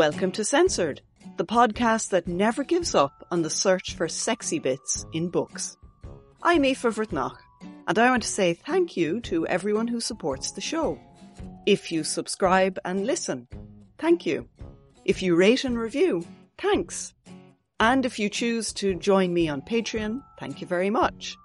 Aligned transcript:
Welcome 0.00 0.32
to 0.32 0.46
Censored, 0.46 1.02
the 1.36 1.44
podcast 1.44 2.08
that 2.08 2.26
never 2.26 2.64
gives 2.64 2.94
up 2.94 3.26
on 3.30 3.42
the 3.42 3.50
search 3.50 3.96
for 3.96 4.08
sexy 4.08 4.58
bits 4.58 5.04
in 5.12 5.28
books. 5.28 5.76
I'm 6.42 6.64
Aoife 6.64 6.84
Bhreathnach, 6.84 7.36
and 7.86 7.98
I 7.98 8.08
want 8.08 8.22
to 8.22 8.28
say 8.30 8.54
thank 8.54 8.96
you 8.96 9.20
to 9.20 9.46
everyone 9.46 9.86
who 9.86 10.00
supports 10.00 10.52
the 10.52 10.62
show. 10.62 10.98
If 11.66 11.92
you 11.92 12.02
subscribe 12.02 12.78
and 12.82 13.04
listen, 13.04 13.46
thank 13.98 14.24
you. 14.24 14.48
If 15.04 15.20
you 15.20 15.36
rate 15.36 15.64
and 15.64 15.78
review, 15.78 16.24
thanks. 16.56 17.12
And 17.78 18.06
if 18.06 18.18
you 18.18 18.30
choose 18.30 18.72
to 18.72 18.94
join 18.94 19.34
me 19.34 19.50
on 19.50 19.60
Patreon, 19.60 20.22
thank 20.38 20.62
you 20.62 20.66
very 20.66 20.88
much. 20.88 21.36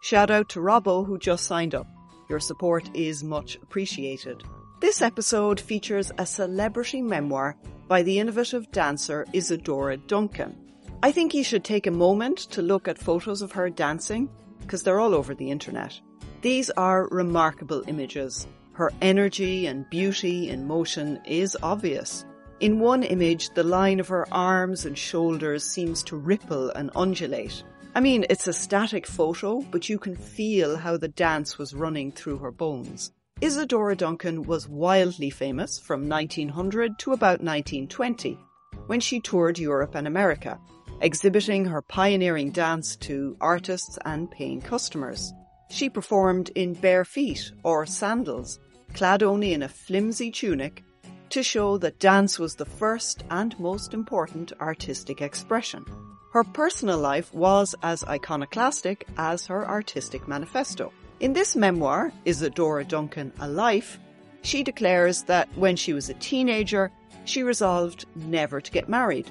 Shout 0.00 0.30
out 0.30 0.48
to 0.50 0.60
Robbo 0.60 1.04
who 1.04 1.18
just 1.18 1.46
signed 1.46 1.74
up. 1.74 1.88
Your 2.30 2.38
support 2.38 2.88
is 2.94 3.24
much 3.24 3.56
appreciated. 3.56 4.44
This 4.80 5.02
episode 5.02 5.58
features 5.58 6.12
a 6.18 6.24
celebrity 6.24 7.02
memoir 7.02 7.56
by 7.88 8.02
the 8.02 8.18
innovative 8.18 8.70
dancer 8.72 9.26
Isadora 9.32 9.96
Duncan. 9.96 10.56
I 11.02 11.12
think 11.12 11.34
you 11.34 11.44
should 11.44 11.64
take 11.64 11.86
a 11.86 11.90
moment 11.90 12.38
to 12.50 12.62
look 12.62 12.88
at 12.88 12.98
photos 12.98 13.42
of 13.42 13.52
her 13.52 13.70
dancing 13.70 14.28
because 14.60 14.82
they're 14.82 15.00
all 15.00 15.14
over 15.14 15.34
the 15.34 15.50
internet. 15.50 16.00
These 16.42 16.70
are 16.70 17.08
remarkable 17.10 17.82
images. 17.86 18.46
Her 18.72 18.92
energy 19.00 19.66
and 19.66 19.88
beauty 19.90 20.48
in 20.48 20.66
motion 20.66 21.20
is 21.24 21.56
obvious. 21.62 22.24
In 22.60 22.80
one 22.80 23.02
image, 23.02 23.50
the 23.54 23.62
line 23.62 24.00
of 24.00 24.08
her 24.08 24.26
arms 24.32 24.86
and 24.86 24.96
shoulders 24.96 25.62
seems 25.62 26.02
to 26.04 26.16
ripple 26.16 26.70
and 26.70 26.90
undulate. 26.96 27.62
I 27.94 28.00
mean, 28.00 28.26
it's 28.28 28.48
a 28.48 28.52
static 28.52 29.06
photo, 29.06 29.60
but 29.70 29.88
you 29.88 29.98
can 29.98 30.16
feel 30.16 30.76
how 30.76 30.96
the 30.96 31.08
dance 31.08 31.56
was 31.56 31.74
running 31.74 32.12
through 32.12 32.38
her 32.38 32.50
bones. 32.50 33.12
Isadora 33.42 33.94
Duncan 33.94 34.44
was 34.44 34.66
wildly 34.66 35.28
famous 35.28 35.78
from 35.78 36.08
1900 36.08 36.98
to 37.00 37.12
about 37.12 37.42
1920, 37.42 38.38
when 38.86 38.98
she 38.98 39.20
toured 39.20 39.58
Europe 39.58 39.94
and 39.94 40.06
America, 40.06 40.58
exhibiting 41.02 41.66
her 41.66 41.82
pioneering 41.82 42.50
dance 42.50 42.96
to 42.96 43.36
artists 43.38 43.98
and 44.06 44.30
paying 44.30 44.62
customers. 44.62 45.34
She 45.70 45.90
performed 45.90 46.48
in 46.54 46.72
bare 46.72 47.04
feet 47.04 47.52
or 47.62 47.84
sandals, 47.84 48.58
clad 48.94 49.22
only 49.22 49.52
in 49.52 49.62
a 49.62 49.68
flimsy 49.68 50.30
tunic, 50.30 50.82
to 51.28 51.42
show 51.42 51.76
that 51.76 51.98
dance 51.98 52.38
was 52.38 52.54
the 52.54 52.64
first 52.64 53.22
and 53.28 53.58
most 53.60 53.92
important 53.92 54.54
artistic 54.62 55.20
expression. 55.20 55.84
Her 56.32 56.42
personal 56.42 56.98
life 56.98 57.34
was 57.34 57.74
as 57.82 58.02
iconoclastic 58.04 59.06
as 59.18 59.44
her 59.48 59.68
artistic 59.68 60.26
manifesto. 60.26 60.90
In 61.18 61.32
this 61.32 61.56
memoir, 61.56 62.12
Isadora 62.26 62.84
Duncan 62.84 63.32
A 63.40 63.48
Life, 63.48 63.98
she 64.42 64.62
declares 64.62 65.22
that 65.22 65.48
when 65.56 65.74
she 65.74 65.94
was 65.94 66.10
a 66.10 66.14
teenager, 66.14 66.92
she 67.24 67.42
resolved 67.42 68.04
never 68.14 68.60
to 68.60 68.70
get 68.70 68.86
married, 68.86 69.30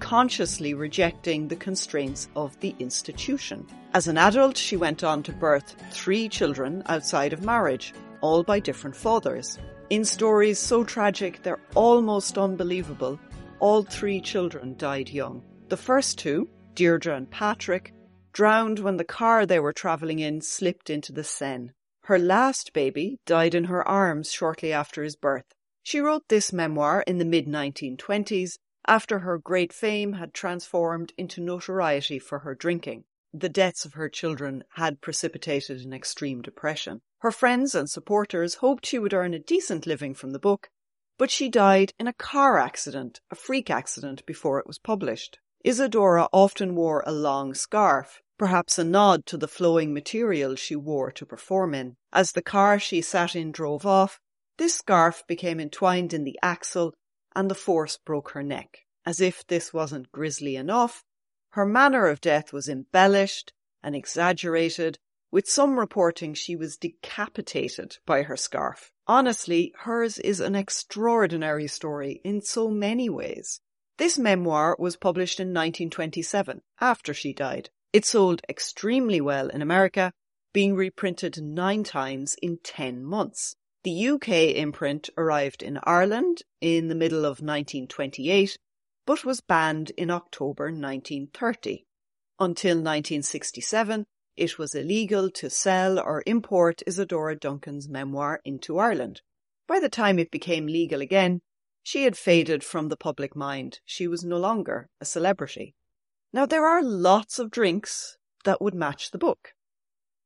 consciously 0.00 0.74
rejecting 0.74 1.46
the 1.46 1.54
constraints 1.54 2.28
of 2.34 2.58
the 2.58 2.74
institution. 2.80 3.64
As 3.94 4.08
an 4.08 4.18
adult, 4.18 4.56
she 4.56 4.76
went 4.76 5.04
on 5.04 5.22
to 5.22 5.32
birth 5.32 5.76
three 5.92 6.28
children 6.28 6.82
outside 6.86 7.32
of 7.32 7.44
marriage, 7.44 7.94
all 8.22 8.42
by 8.42 8.58
different 8.58 8.96
fathers. 8.96 9.56
In 9.88 10.04
stories 10.04 10.58
so 10.58 10.82
tragic 10.82 11.44
they're 11.44 11.60
almost 11.76 12.38
unbelievable, 12.38 13.20
all 13.60 13.84
three 13.84 14.20
children 14.20 14.74
died 14.76 15.08
young. 15.08 15.44
The 15.68 15.76
first 15.76 16.18
two, 16.18 16.48
Deirdre 16.74 17.16
and 17.16 17.30
Patrick, 17.30 17.94
drowned 18.32 18.78
when 18.78 18.96
the 18.96 19.04
car 19.04 19.44
they 19.44 19.58
were 19.58 19.72
travelling 19.72 20.18
in 20.18 20.40
slipped 20.40 20.90
into 20.90 21.12
the 21.12 21.24
Seine. 21.24 21.72
Her 22.04 22.18
last 22.18 22.72
baby 22.72 23.18
died 23.26 23.54
in 23.54 23.64
her 23.64 23.86
arms 23.86 24.32
shortly 24.32 24.72
after 24.72 25.02
his 25.02 25.16
birth. 25.16 25.54
She 25.82 26.00
wrote 26.00 26.28
this 26.28 26.52
memoir 26.52 27.02
in 27.06 27.18
the 27.18 27.24
mid 27.24 27.46
1920s 27.46 28.58
after 28.86 29.20
her 29.20 29.38
great 29.38 29.72
fame 29.72 30.14
had 30.14 30.34
transformed 30.34 31.12
into 31.16 31.40
notoriety 31.40 32.18
for 32.18 32.40
her 32.40 32.54
drinking. 32.54 33.04
The 33.32 33.48
deaths 33.48 33.84
of 33.84 33.94
her 33.94 34.08
children 34.08 34.64
had 34.70 35.00
precipitated 35.00 35.84
an 35.84 35.92
extreme 35.92 36.42
depression. 36.42 37.02
Her 37.18 37.30
friends 37.30 37.74
and 37.74 37.88
supporters 37.88 38.56
hoped 38.56 38.86
she 38.86 38.98
would 38.98 39.14
earn 39.14 39.34
a 39.34 39.38
decent 39.38 39.86
living 39.86 40.14
from 40.14 40.32
the 40.32 40.38
book, 40.38 40.70
but 41.18 41.30
she 41.30 41.48
died 41.48 41.92
in 41.98 42.06
a 42.06 42.12
car 42.12 42.58
accident, 42.58 43.20
a 43.30 43.34
freak 43.34 43.70
accident, 43.70 44.24
before 44.26 44.58
it 44.58 44.66
was 44.66 44.78
published. 44.78 45.38
Isadora 45.62 46.26
often 46.32 46.74
wore 46.74 47.02
a 47.04 47.12
long 47.12 47.52
scarf, 47.52 48.22
perhaps 48.38 48.78
a 48.78 48.84
nod 48.84 49.26
to 49.26 49.36
the 49.36 49.46
flowing 49.46 49.92
material 49.92 50.56
she 50.56 50.74
wore 50.74 51.10
to 51.12 51.26
perform 51.26 51.74
in. 51.74 51.96
As 52.12 52.32
the 52.32 52.40
car 52.40 52.78
she 52.78 53.02
sat 53.02 53.36
in 53.36 53.52
drove 53.52 53.84
off, 53.84 54.18
this 54.56 54.74
scarf 54.74 55.22
became 55.26 55.60
entwined 55.60 56.14
in 56.14 56.24
the 56.24 56.38
axle 56.42 56.94
and 57.36 57.50
the 57.50 57.54
force 57.54 57.98
broke 57.98 58.30
her 58.30 58.42
neck. 58.42 58.86
As 59.04 59.20
if 59.20 59.46
this 59.46 59.72
wasn't 59.72 60.10
grisly 60.12 60.56
enough, 60.56 61.04
her 61.50 61.66
manner 61.66 62.06
of 62.06 62.20
death 62.20 62.52
was 62.52 62.68
embellished 62.68 63.52
and 63.82 63.94
exaggerated, 63.94 64.98
with 65.30 65.48
some 65.48 65.78
reporting 65.78 66.34
she 66.34 66.56
was 66.56 66.76
decapitated 66.76 67.98
by 68.06 68.22
her 68.22 68.36
scarf. 68.36 68.92
Honestly, 69.06 69.72
hers 69.80 70.18
is 70.18 70.40
an 70.40 70.54
extraordinary 70.54 71.66
story 71.66 72.20
in 72.24 72.40
so 72.40 72.68
many 72.68 73.10
ways. 73.10 73.60
This 74.00 74.18
memoir 74.18 74.76
was 74.78 74.96
published 74.96 75.40
in 75.40 75.48
1927, 75.48 76.62
after 76.80 77.12
she 77.12 77.34
died. 77.34 77.68
It 77.92 78.06
sold 78.06 78.40
extremely 78.48 79.20
well 79.20 79.50
in 79.50 79.60
America, 79.60 80.14
being 80.54 80.74
reprinted 80.74 81.42
nine 81.42 81.84
times 81.84 82.34
in 82.40 82.60
10 82.64 83.04
months. 83.04 83.56
The 83.84 84.08
UK 84.08 84.56
imprint 84.56 85.10
arrived 85.18 85.62
in 85.62 85.78
Ireland 85.82 86.40
in 86.62 86.88
the 86.88 86.94
middle 86.94 87.26
of 87.26 87.42
1928, 87.42 88.56
but 89.04 89.26
was 89.26 89.42
banned 89.42 89.90
in 89.98 90.10
October 90.10 90.68
1930. 90.68 91.84
Until 92.38 92.76
1967, 92.76 94.06
it 94.34 94.56
was 94.56 94.74
illegal 94.74 95.30
to 95.32 95.50
sell 95.50 95.98
or 95.98 96.22
import 96.24 96.82
Isadora 96.86 97.36
Duncan's 97.36 97.86
memoir 97.86 98.40
into 98.46 98.78
Ireland. 98.78 99.20
By 99.68 99.78
the 99.78 99.90
time 99.90 100.18
it 100.18 100.30
became 100.30 100.64
legal 100.64 101.02
again, 101.02 101.42
she 101.82 102.04
had 102.04 102.16
faded 102.16 102.62
from 102.62 102.88
the 102.88 102.96
public 102.96 103.34
mind. 103.34 103.80
She 103.84 104.06
was 104.06 104.24
no 104.24 104.36
longer 104.36 104.88
a 105.00 105.04
celebrity. 105.04 105.74
Now, 106.32 106.46
there 106.46 106.66
are 106.66 106.82
lots 106.82 107.38
of 107.38 107.50
drinks 107.50 108.16
that 108.44 108.60
would 108.60 108.74
match 108.74 109.10
the 109.10 109.18
book. 109.18 109.54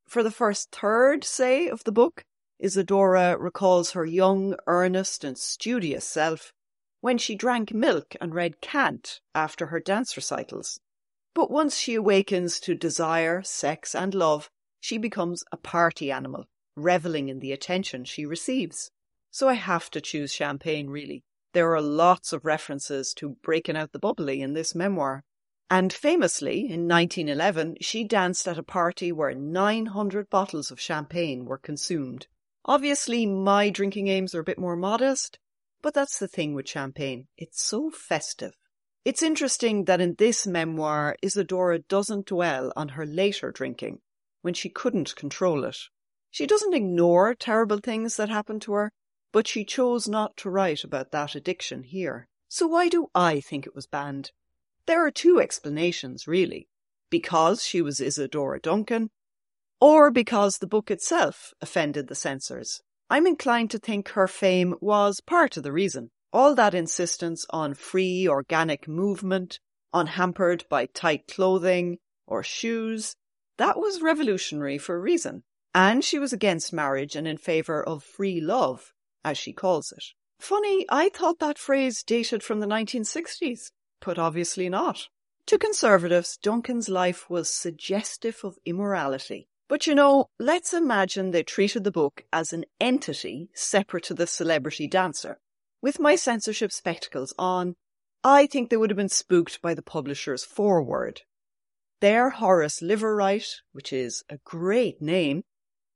For 0.07 0.23
the 0.23 0.31
first 0.31 0.71
third, 0.71 1.25
say, 1.25 1.69
of 1.69 1.85
the 1.85 1.93
book, 1.93 2.25
Isadora 2.59 3.37
recalls 3.39 3.93
her 3.93 4.05
young, 4.05 4.55
earnest, 4.67 5.25
and 5.25 5.39
studious 5.39 6.05
self 6.05 6.53
when 7.01 7.19
she 7.19 7.35
drank 7.35 7.73
milk 7.75 8.17
and 8.21 8.35
read 8.35 8.61
Kant 8.61 9.21
after 9.35 9.67
her 9.67 9.81
dance 9.81 10.17
recitals. 10.17 10.81
But 11.35 11.51
once 11.51 11.77
she 11.77 11.95
awakens 11.95 12.61
to 12.61 12.75
desire, 12.75 13.43
sex, 13.43 13.95
and 13.95 14.15
love, 14.15 14.51
she 14.81 14.99
becomes 14.99 15.45
a 15.51 15.57
party 15.57 16.11
animal, 16.11 16.47
reveling 16.77 17.29
in 17.29 17.41
the 17.41 17.53
attention 17.53 18.05
she 18.05 18.25
receives. 18.25 18.91
So 19.31 19.49
I 19.49 19.55
have 19.55 19.91
to 19.91 20.01
choose 20.01 20.33
champagne, 20.33 20.89
really. 20.89 21.25
There 21.55 21.73
are 21.73 21.81
lots 21.81 22.33
of 22.33 22.45
references 22.45 23.15
to 23.15 23.37
breaking 23.41 23.77
out 23.77 23.93
the 23.93 24.01
bubbly 24.01 24.43
in 24.43 24.55
this 24.55 24.75
memoir. 24.75 25.23
And 25.71 25.93
famously, 25.93 26.63
in 26.69 26.89
1911, 26.89 27.77
she 27.81 28.03
danced 28.03 28.49
at 28.49 28.59
a 28.59 28.65
party 28.65 29.13
where 29.13 29.33
900 29.33 30.29
bottles 30.29 30.73
of 30.73 30.81
champagne 30.81 31.45
were 31.45 31.59
consumed. 31.59 32.27
Obviously, 32.65 33.25
my 33.25 33.71
drinking 33.71 34.09
aims 34.09 34.35
are 34.35 34.41
a 34.41 34.45
bit 34.45 34.59
more 34.59 34.75
modest, 34.75 35.39
but 35.81 35.95
that's 35.95 36.19
the 36.19 36.27
thing 36.27 36.55
with 36.55 36.69
champagne. 36.69 37.29
It's 37.39 37.63
so 37.63 37.89
festive. 37.89 38.57
It's 39.05 39.23
interesting 39.23 39.85
that 39.85 40.01
in 40.01 40.17
this 40.19 40.49
memoir, 40.49 41.15
Isadora 41.23 41.79
doesn't 41.79 42.27
dwell 42.27 42.73
on 42.75 42.89
her 42.89 43.07
later 43.07 43.53
drinking, 43.53 44.01
when 44.43 44.55
she 44.55 44.71
couldn't 44.71 45.15
control 45.15 45.65
it. 45.65 45.79
She 46.33 46.47
doesn't 46.47 46.75
ignore 46.75 47.33
terrible 47.33 47.79
things 47.79 48.17
that 48.17 48.29
happened 48.29 48.63
to 48.63 48.73
her, 48.73 48.93
but 49.35 49.49
she 49.49 49.65
chose 49.65 50.07
not 50.07 50.37
to 50.37 50.49
write 50.49 50.85
about 50.85 51.11
that 51.11 51.35
addiction 51.35 51.83
here. 51.83 52.29
So 52.49 52.69
why 52.69 52.89
do 52.89 53.09
I 53.17 53.41
think 53.41 53.67
it 53.67 53.75
was 53.75 53.89
banned? 53.89 54.31
There 54.87 55.05
are 55.05 55.11
two 55.11 55.41
explanations, 55.41 56.29
really. 56.29 56.69
Because 57.11 57.65
she 57.65 57.83
was 57.83 58.01
Isadora 58.01 58.61
Duncan, 58.61 59.11
or 59.81 60.13
because 60.13 60.59
the 60.59 60.69
book 60.69 60.89
itself 60.89 61.53
offended 61.61 62.07
the 62.07 62.15
censors. 62.15 62.81
I'm 63.11 63.27
inclined 63.27 63.73
to 63.73 63.79
think 63.81 64.11
her 64.11 64.29
fame 64.29 64.77
was 64.81 65.21
part 65.21 65.57
of 65.57 65.65
the 65.65 65.73
reason. 65.73 66.13
All 66.33 66.55
that 66.55 66.73
insistence 66.73 67.45
on 67.51 67.75
free 67.75 68.29
organic 68.29 68.87
movement, 68.87 69.59
unhampered 69.93 70.65
by 70.71 70.87
tight 70.87 71.27
clothing 71.27 71.99
or 72.25 72.45
shoes, 72.45 73.17
that 73.59 73.79
was 73.79 74.01
revolutionary 74.01 74.79
for 74.79 74.95
a 74.95 75.01
reason. 75.01 75.43
And 75.75 76.05
she 76.05 76.21
was 76.21 76.33
against 76.33 76.73
marriage 76.73 77.17
and 77.17 77.27
in 77.27 77.37
favour 77.37 77.83
of 77.83 78.05
free 78.05 78.41
love, 78.41 78.93
as 79.25 79.39
she 79.39 79.53
calls 79.53 79.93
it. 79.93 80.05
Funny, 80.39 80.85
I 80.91 81.09
thought 81.09 81.39
that 81.39 81.59
phrase 81.59 82.03
dated 82.03 82.43
from 82.43 82.61
the 82.61 82.67
1960s, 82.67 83.71
but 84.01 84.19
obviously 84.19 84.69
not. 84.69 85.09
To 85.47 85.59
conservatives, 85.59 86.37
Duncan's 86.37 86.89
life 86.89 87.29
was 87.29 87.51
suggestive 87.51 88.41
of 88.45 88.59
immorality. 88.65 89.49
But 89.69 89.87
you 89.87 89.95
know, 89.95 90.29
let's 90.39 90.75
imagine 90.75 91.31
they 91.31 91.43
treated 91.43 91.85
the 91.85 91.91
book 91.91 92.25
as 92.33 92.53
an 92.53 92.65
entity 92.81 93.49
separate 93.55 94.05
to 94.05 94.15
the 94.15 94.27
celebrity 94.27 94.87
dancer. 94.87 95.39
With 95.81 96.01
my 96.01 96.17
censorship 96.17 96.73
spectacles 96.73 97.35
on, 97.39 97.77
I 98.23 98.47
think 98.47 98.71
they 98.71 98.77
would 98.77 98.91
have 98.91 98.97
been 98.97 99.09
spooked 99.09 99.61
by 99.61 99.75
the 99.75 99.83
publisher's 99.83 100.45
foreword. 100.45 101.23
There, 102.01 102.31
Horace 102.31 102.81
Liveright, 102.81 103.61
which 103.73 103.93
is 103.93 104.25
a 104.29 104.39
great 104.45 105.01
name, 105.01 105.45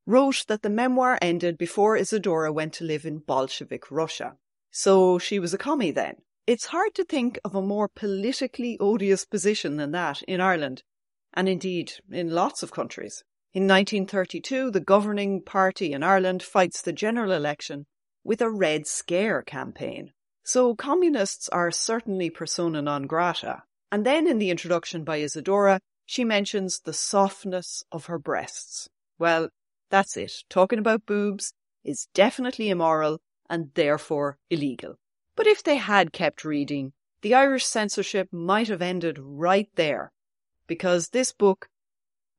wrote 0.08 0.46
that 0.48 0.62
the 0.62 0.70
memoir 0.70 1.18
ended 1.20 1.58
before 1.58 1.94
Isadora 1.94 2.50
went 2.50 2.72
to 2.72 2.84
live 2.84 3.04
in 3.04 3.18
Bolshevik 3.18 3.90
Russia. 3.90 4.38
So 4.70 5.18
she 5.18 5.38
was 5.38 5.52
a 5.52 5.58
commie 5.58 5.90
then. 5.90 6.16
It's 6.46 6.72
hard 6.72 6.94
to 6.94 7.04
think 7.04 7.38
of 7.44 7.54
a 7.54 7.60
more 7.60 7.88
politically 7.88 8.78
odious 8.80 9.26
position 9.26 9.76
than 9.76 9.90
that 9.92 10.22
in 10.22 10.40
Ireland, 10.40 10.82
and 11.34 11.46
indeed 11.46 11.92
in 12.10 12.30
lots 12.30 12.62
of 12.62 12.72
countries. 12.72 13.22
In 13.52 13.64
1932, 13.64 14.70
the 14.70 14.80
governing 14.80 15.42
party 15.42 15.92
in 15.92 16.02
Ireland 16.02 16.42
fights 16.42 16.80
the 16.80 16.92
general 16.94 17.32
election 17.32 17.84
with 18.24 18.40
a 18.40 18.50
Red 18.50 18.86
Scare 18.86 19.42
campaign. 19.42 20.12
So 20.42 20.74
communists 20.74 21.50
are 21.50 21.70
certainly 21.70 22.30
persona 22.30 22.80
non 22.80 23.06
grata. 23.06 23.64
And 23.92 24.06
then 24.06 24.26
in 24.26 24.38
the 24.38 24.48
introduction 24.48 25.04
by 25.04 25.18
Isadora, 25.18 25.80
she 26.06 26.24
mentions 26.24 26.80
the 26.80 26.94
softness 26.94 27.84
of 27.92 28.06
her 28.06 28.18
breasts. 28.18 28.88
Well, 29.18 29.50
that's 29.90 30.16
it. 30.16 30.32
Talking 30.48 30.78
about 30.78 31.06
boobs 31.06 31.52
is 31.84 32.08
definitely 32.14 32.68
immoral 32.68 33.20
and 33.48 33.70
therefore 33.74 34.38
illegal. 34.50 34.96
But 35.36 35.46
if 35.46 35.62
they 35.62 35.76
had 35.76 36.12
kept 36.12 36.44
reading, 36.44 36.92
the 37.22 37.34
Irish 37.34 37.66
censorship 37.66 38.28
might 38.32 38.68
have 38.68 38.82
ended 38.82 39.18
right 39.20 39.68
there, 39.74 40.12
because 40.66 41.08
this 41.08 41.32
book 41.32 41.68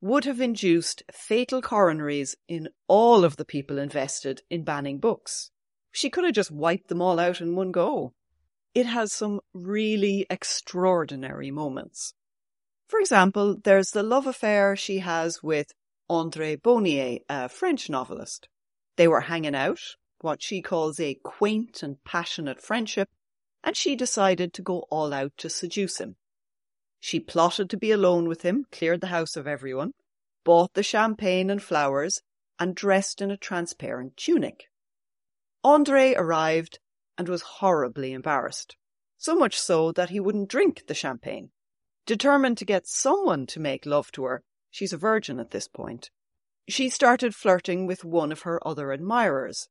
would 0.00 0.24
have 0.24 0.40
induced 0.40 1.02
fatal 1.12 1.60
coronaries 1.60 2.34
in 2.48 2.68
all 2.88 3.24
of 3.24 3.36
the 3.36 3.44
people 3.44 3.78
invested 3.78 4.42
in 4.48 4.64
banning 4.64 4.98
books. 4.98 5.50
She 5.92 6.08
could 6.08 6.24
have 6.24 6.34
just 6.34 6.50
wiped 6.50 6.88
them 6.88 7.02
all 7.02 7.18
out 7.18 7.40
in 7.40 7.54
one 7.54 7.72
go. 7.72 8.14
It 8.74 8.86
has 8.86 9.12
some 9.12 9.40
really 9.52 10.26
extraordinary 10.30 11.50
moments. 11.50 12.14
For 12.86 13.00
example, 13.00 13.56
there's 13.62 13.90
the 13.90 14.02
love 14.02 14.26
affair 14.26 14.76
she 14.76 15.00
has 15.00 15.42
with 15.42 15.72
André 16.10 16.60
Beaunier, 16.60 17.20
a 17.28 17.48
French 17.48 17.88
novelist. 17.88 18.48
They 18.96 19.06
were 19.06 19.20
hanging 19.20 19.54
out, 19.54 19.78
what 20.22 20.42
she 20.42 20.60
calls 20.60 20.98
a 20.98 21.14
quaint 21.14 21.84
and 21.84 22.02
passionate 22.02 22.60
friendship, 22.60 23.08
and 23.62 23.76
she 23.76 23.94
decided 23.94 24.52
to 24.54 24.62
go 24.62 24.80
all 24.90 25.14
out 25.14 25.30
to 25.36 25.48
seduce 25.48 25.98
him. 25.98 26.16
She 26.98 27.20
plotted 27.20 27.70
to 27.70 27.76
be 27.76 27.92
alone 27.92 28.26
with 28.26 28.42
him, 28.42 28.66
cleared 28.72 29.00
the 29.00 29.06
house 29.06 29.36
of 29.36 29.46
everyone, 29.46 29.92
bought 30.42 30.74
the 30.74 30.82
champagne 30.82 31.48
and 31.48 31.62
flowers, 31.62 32.22
and 32.58 32.74
dressed 32.74 33.22
in 33.22 33.30
a 33.30 33.36
transparent 33.36 34.16
tunic. 34.16 34.64
Andre 35.62 36.14
arrived 36.14 36.80
and 37.16 37.28
was 37.28 37.42
horribly 37.42 38.12
embarrassed, 38.12 38.76
so 39.16 39.36
much 39.36 39.56
so 39.56 39.92
that 39.92 40.10
he 40.10 40.18
wouldn't 40.18 40.48
drink 40.48 40.88
the 40.88 40.94
champagne. 40.94 41.52
Determined 42.04 42.58
to 42.58 42.64
get 42.64 42.88
someone 42.88 43.46
to 43.46 43.60
make 43.60 43.86
love 43.86 44.10
to 44.12 44.24
her, 44.24 44.42
she's 44.70 44.92
a 44.92 44.98
virgin 44.98 45.40
at 45.40 45.50
this 45.50 45.68
point, 45.68 46.10
she 46.70 46.88
started 46.88 47.34
flirting 47.34 47.86
with 47.86 48.04
one 48.04 48.30
of 48.30 48.42
her 48.42 48.66
other 48.66 48.92
admirers. 48.92 49.68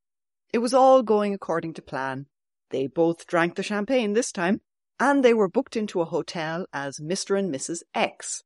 It 0.51 0.57
was 0.57 0.74
all 0.74 1.01
going 1.01 1.34
according 1.34 1.74
to 1.75 1.81
plan. 1.81 2.28
They 2.72 2.88
both 2.88 3.25
drank 3.25 3.56
the 3.56 3.63
champagne 3.63 4.13
this 4.13 4.31
time, 4.31 4.62
and 5.00 5.24
they 5.24 5.34
were 5.34 5.48
booked 5.48 5.78
into 5.78 6.01
a 6.01 6.06
hotel 6.06 6.66
as 6.74 7.00
Mr. 7.00 7.40
and 7.40 7.54
Mrs. 7.54 7.84
X. 7.94 8.44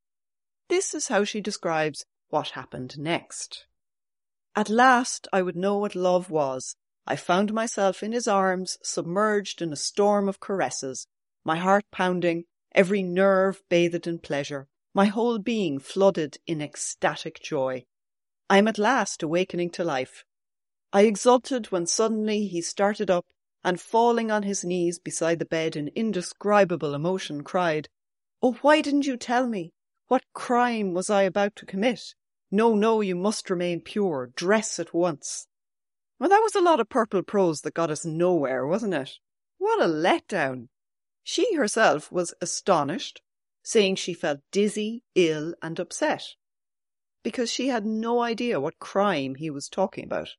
This 0.69 0.93
is 0.93 1.07
how 1.07 1.23
she 1.23 1.41
describes 1.41 2.05
what 2.29 2.49
happened 2.49 2.97
next. 2.97 3.65
At 4.55 4.69
last 4.69 5.27
I 5.33 5.41
would 5.41 5.55
know 5.55 5.77
what 5.79 5.95
love 5.95 6.29
was, 6.29 6.75
I 7.07 7.15
found 7.15 7.53
myself 7.53 8.03
in 8.03 8.11
his 8.11 8.27
arms, 8.27 8.77
submerged 8.83 9.61
in 9.61 9.73
a 9.73 9.77
storm 9.77 10.29
of 10.29 10.39
caresses, 10.39 11.07
my 11.43 11.57
heart 11.57 11.85
pounding, 11.91 12.45
every 12.73 13.03
nerve 13.03 13.61
bathed 13.67 14.07
in 14.07 14.19
pleasure, 14.19 14.67
my 14.93 15.05
whole 15.05 15.39
being 15.39 15.79
flooded 15.79 16.37
in 16.45 16.61
ecstatic 16.61 17.41
joy. 17.41 17.83
I 18.49 18.57
am 18.57 18.67
at 18.67 18.77
last 18.77 19.23
awakening 19.23 19.71
to 19.71 19.83
life. 19.83 20.23
I 20.91 21.03
exulted 21.03 21.71
when 21.71 21.87
suddenly 21.87 22.45
he 22.45 22.61
started 22.61 23.09
up 23.09 23.25
and 23.63 23.79
falling 23.81 24.29
on 24.29 24.43
his 24.43 24.63
knees 24.63 24.99
beside 24.99 25.39
the 25.39 25.45
bed 25.45 25.75
in 25.75 25.87
indescribable 25.95 26.93
emotion 26.93 27.43
cried, 27.43 27.89
Oh, 28.41 28.57
why 28.61 28.81
didn't 28.81 29.07
you 29.07 29.17
tell 29.17 29.47
me? 29.47 29.73
What 30.07 30.23
crime 30.33 30.93
was 30.93 31.09
I 31.09 31.23
about 31.23 31.55
to 31.55 31.65
commit? 31.65 32.13
No, 32.51 32.75
no, 32.75 33.01
you 33.01 33.15
must 33.15 33.49
remain 33.49 33.81
pure. 33.81 34.31
Dress 34.35 34.77
at 34.77 34.93
once. 34.93 35.47
Well, 36.19 36.29
that 36.29 36.43
was 36.43 36.53
a 36.53 36.61
lot 36.61 36.79
of 36.79 36.89
purple 36.89 37.23
prose 37.23 37.61
that 37.61 37.73
got 37.73 37.89
us 37.89 38.05
nowhere, 38.05 38.67
wasn't 38.67 38.93
it? 38.93 39.11
What 39.57 39.81
a 39.81 39.87
letdown. 39.87 40.67
She 41.23 41.55
herself 41.55 42.11
was 42.11 42.33
astonished, 42.41 43.21
saying 43.63 43.95
she 43.95 44.13
felt 44.13 44.39
dizzy, 44.51 45.03
ill, 45.15 45.53
and 45.61 45.79
upset, 45.79 46.23
because 47.23 47.51
she 47.51 47.69
had 47.69 47.85
no 47.85 48.21
idea 48.21 48.59
what 48.59 48.79
crime 48.79 49.35
he 49.35 49.49
was 49.49 49.69
talking 49.69 50.03
about. 50.03 50.29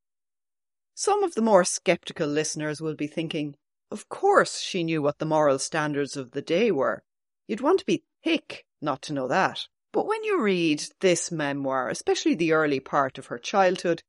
Some 0.95 1.25
of 1.25 1.35
the 1.35 1.43
more 1.43 1.65
sceptical 1.65 2.29
listeners 2.29 2.81
will 2.81 2.95
be 2.95 3.07
thinking, 3.07 3.57
of 3.91 4.09
course 4.09 4.61
she 4.61 4.85
knew 4.85 5.03
what 5.03 5.19
the 5.19 5.27
moral 5.27 5.59
standards 5.59 6.17
of 6.17 6.33
the 6.33 6.43
day 6.43 6.71
were. 6.71 7.03
You'd 7.49 7.61
want 7.61 7.81
to 7.81 7.87
be 7.87 8.05
thick 8.23 8.65
not 8.81 9.03
to 9.03 9.13
know 9.13 9.27
that. 9.29 9.67
But 9.93 10.07
when 10.07 10.25
you 10.25 10.41
read 10.41 10.85
this 11.01 11.31
memoir, 11.31 11.89
especially 11.89 12.35
the 12.35 12.53
early 12.53 12.81
part 12.81 13.17
of 13.17 13.27
her 13.27 13.39
childhood, 13.39 14.03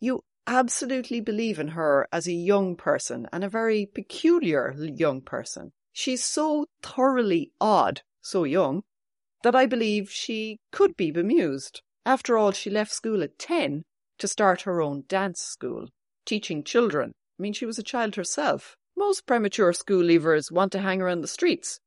you 0.00 0.22
absolutely 0.46 1.20
believe 1.20 1.58
in 1.58 1.68
her 1.68 2.08
as 2.12 2.26
a 2.26 2.32
young 2.32 2.76
person 2.76 3.26
and 3.32 3.42
a 3.42 3.48
very 3.48 3.86
peculiar 3.86 4.74
young 4.78 5.20
person. 5.20 5.72
She's 5.92 6.24
so 6.24 6.66
thoroughly 6.82 7.52
odd, 7.60 8.02
so 8.20 8.44
young, 8.44 8.82
that 9.42 9.54
I 9.54 9.66
believe 9.66 10.10
she 10.10 10.58
could 10.72 10.96
be 10.96 11.10
bemused. 11.10 11.82
After 12.04 12.36
all, 12.36 12.52
she 12.52 12.70
left 12.70 12.92
school 12.92 13.22
at 13.22 13.38
10 13.38 13.84
to 14.18 14.28
start 14.28 14.62
her 14.62 14.80
own 14.80 15.04
dance 15.08 15.40
school, 15.40 15.88
teaching 16.24 16.64
children. 16.64 17.12
I 17.38 17.42
mean, 17.42 17.52
she 17.52 17.66
was 17.66 17.78
a 17.78 17.82
child 17.82 18.16
herself. 18.16 18.76
Most 18.96 19.26
premature 19.26 19.72
school 19.72 20.02
leavers 20.02 20.50
want 20.50 20.72
to 20.72 20.80
hang 20.80 21.00
around 21.00 21.20
the 21.20 21.28
streets 21.28 21.78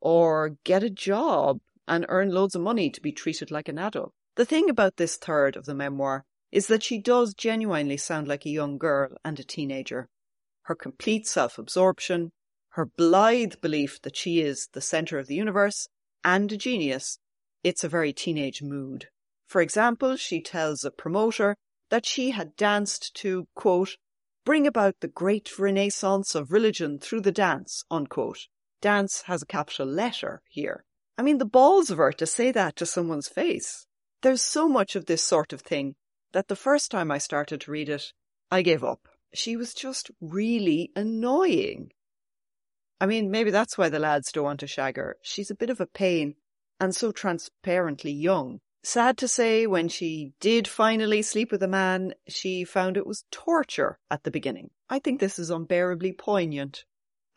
or 0.00 0.56
get 0.64 0.82
a 0.82 0.90
job 0.90 1.60
and 1.86 2.04
earn 2.08 2.30
loads 2.30 2.54
of 2.54 2.62
money 2.62 2.90
to 2.90 3.00
be 3.00 3.12
treated 3.12 3.50
like 3.50 3.68
an 3.68 3.78
adult. 3.78 4.12
The 4.34 4.44
thing 4.44 4.68
about 4.68 4.96
this 4.96 5.16
third 5.16 5.56
of 5.56 5.64
the 5.64 5.74
memoir 5.74 6.24
is 6.52 6.66
that 6.66 6.82
she 6.82 6.98
does 6.98 7.34
genuinely 7.34 7.96
sound 7.96 8.28
like 8.28 8.44
a 8.44 8.50
young 8.50 8.78
girl 8.78 9.16
and 9.24 9.38
a 9.38 9.44
teenager. 9.44 10.08
Her 10.62 10.74
complete 10.74 11.26
self 11.26 11.58
absorption, 11.58 12.32
her 12.76 12.84
blithe 12.84 13.54
belief 13.62 14.02
that 14.02 14.14
she 14.14 14.42
is 14.42 14.68
the 14.74 14.82
centre 14.82 15.18
of 15.18 15.28
the 15.28 15.34
universe 15.34 15.88
and 16.22 16.52
a 16.52 16.58
genius, 16.58 17.18
it's 17.64 17.82
a 17.82 17.88
very 17.88 18.12
teenage 18.12 18.60
mood. 18.60 19.06
For 19.48 19.62
example, 19.62 20.16
she 20.16 20.42
tells 20.42 20.84
a 20.84 20.90
promoter 20.90 21.56
that 21.88 22.04
she 22.04 22.32
had 22.32 22.54
danced 22.54 23.14
to, 23.14 23.48
quote, 23.54 23.96
bring 24.44 24.66
about 24.66 24.96
the 25.00 25.08
great 25.08 25.58
renaissance 25.58 26.34
of 26.34 26.52
religion 26.52 26.98
through 26.98 27.22
the 27.22 27.32
dance, 27.32 27.82
unquote. 27.90 28.46
Dance 28.82 29.22
has 29.22 29.40
a 29.40 29.46
capital 29.46 29.86
letter 29.86 30.42
here. 30.46 30.84
I 31.16 31.22
mean, 31.22 31.38
the 31.38 31.46
balls 31.46 31.90
of 31.90 31.96
her 31.96 32.12
to 32.12 32.26
say 32.26 32.52
that 32.52 32.76
to 32.76 32.84
someone's 32.84 33.26
face. 33.26 33.86
There's 34.20 34.42
so 34.42 34.68
much 34.68 34.94
of 34.94 35.06
this 35.06 35.24
sort 35.24 35.54
of 35.54 35.62
thing 35.62 35.94
that 36.32 36.48
the 36.48 36.56
first 36.56 36.90
time 36.90 37.10
I 37.10 37.16
started 37.16 37.62
to 37.62 37.70
read 37.70 37.88
it, 37.88 38.12
I 38.50 38.60
gave 38.60 38.84
up. 38.84 39.08
She 39.32 39.56
was 39.56 39.72
just 39.72 40.10
really 40.20 40.92
annoying. 40.94 41.92
I 43.00 43.06
mean, 43.06 43.30
maybe 43.30 43.50
that's 43.50 43.76
why 43.76 43.88
the 43.88 43.98
lads 43.98 44.32
don't 44.32 44.44
want 44.44 44.60
to 44.60 44.66
shag 44.66 44.96
her. 44.96 45.16
She's 45.22 45.50
a 45.50 45.54
bit 45.54 45.70
of 45.70 45.80
a 45.80 45.86
pain 45.86 46.34
and 46.80 46.94
so 46.94 47.12
transparently 47.12 48.12
young. 48.12 48.60
Sad 48.82 49.18
to 49.18 49.28
say, 49.28 49.66
when 49.66 49.88
she 49.88 50.32
did 50.40 50.68
finally 50.68 51.20
sleep 51.20 51.50
with 51.50 51.62
a 51.62 51.68
man, 51.68 52.14
she 52.28 52.64
found 52.64 52.96
it 52.96 53.06
was 53.06 53.24
torture 53.30 53.98
at 54.10 54.22
the 54.22 54.30
beginning. 54.30 54.70
I 54.88 55.00
think 55.00 55.18
this 55.18 55.38
is 55.38 55.50
unbearably 55.50 56.12
poignant. 56.12 56.84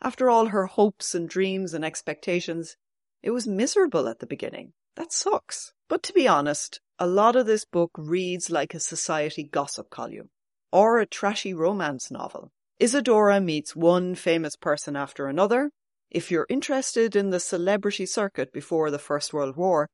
After 0.00 0.30
all 0.30 0.46
her 0.46 0.66
hopes 0.66 1.14
and 1.14 1.28
dreams 1.28 1.74
and 1.74 1.84
expectations, 1.84 2.76
it 3.22 3.32
was 3.32 3.46
miserable 3.46 4.08
at 4.08 4.20
the 4.20 4.26
beginning. 4.26 4.72
That 4.96 5.12
sucks. 5.12 5.72
But 5.88 6.02
to 6.04 6.12
be 6.12 6.28
honest, 6.28 6.80
a 6.98 7.06
lot 7.06 7.36
of 7.36 7.46
this 7.46 7.64
book 7.64 7.90
reads 7.96 8.50
like 8.50 8.72
a 8.72 8.80
society 8.80 9.42
gossip 9.42 9.90
column 9.90 10.30
or 10.72 11.00
a 11.00 11.06
trashy 11.06 11.52
romance 11.52 12.10
novel. 12.10 12.52
Isadora 12.80 13.42
meets 13.42 13.76
one 13.76 14.14
famous 14.14 14.56
person 14.56 14.96
after 14.96 15.26
another. 15.26 15.70
If 16.10 16.30
you're 16.30 16.46
interested 16.48 17.14
in 17.14 17.28
the 17.28 17.38
celebrity 17.38 18.06
circuit 18.06 18.54
before 18.54 18.90
the 18.90 18.98
First 18.98 19.34
World 19.34 19.54
War, 19.54 19.86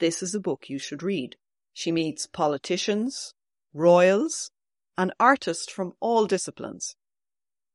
this 0.00 0.20
is 0.20 0.34
a 0.34 0.40
book 0.40 0.68
you 0.68 0.80
should 0.80 1.04
read. 1.04 1.36
She 1.72 1.92
meets 1.92 2.26
politicians, 2.26 3.34
royals, 3.72 4.50
and 4.98 5.12
artists 5.20 5.70
from 5.70 5.92
all 6.00 6.26
disciplines. 6.26 6.96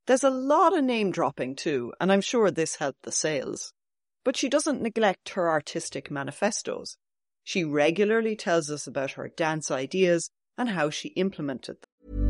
There's 0.06 0.24
a 0.24 0.28
lot 0.28 0.76
of 0.76 0.84
name 0.84 1.10
dropping 1.10 1.56
too, 1.56 1.94
and 1.98 2.12
I'm 2.12 2.20
sure 2.20 2.50
this 2.50 2.76
helped 2.76 3.04
the 3.04 3.12
sales. 3.12 3.72
But 4.24 4.36
she 4.36 4.50
doesn't 4.50 4.82
neglect 4.82 5.30
her 5.30 5.48
artistic 5.48 6.10
manifestos. 6.10 6.98
She 7.44 7.64
regularly 7.64 8.36
tells 8.36 8.70
us 8.70 8.86
about 8.86 9.12
her 9.12 9.28
dance 9.28 9.70
ideas 9.70 10.30
and 10.58 10.68
how 10.68 10.90
she 10.90 11.08
implemented 11.10 11.78
them. 11.80 12.29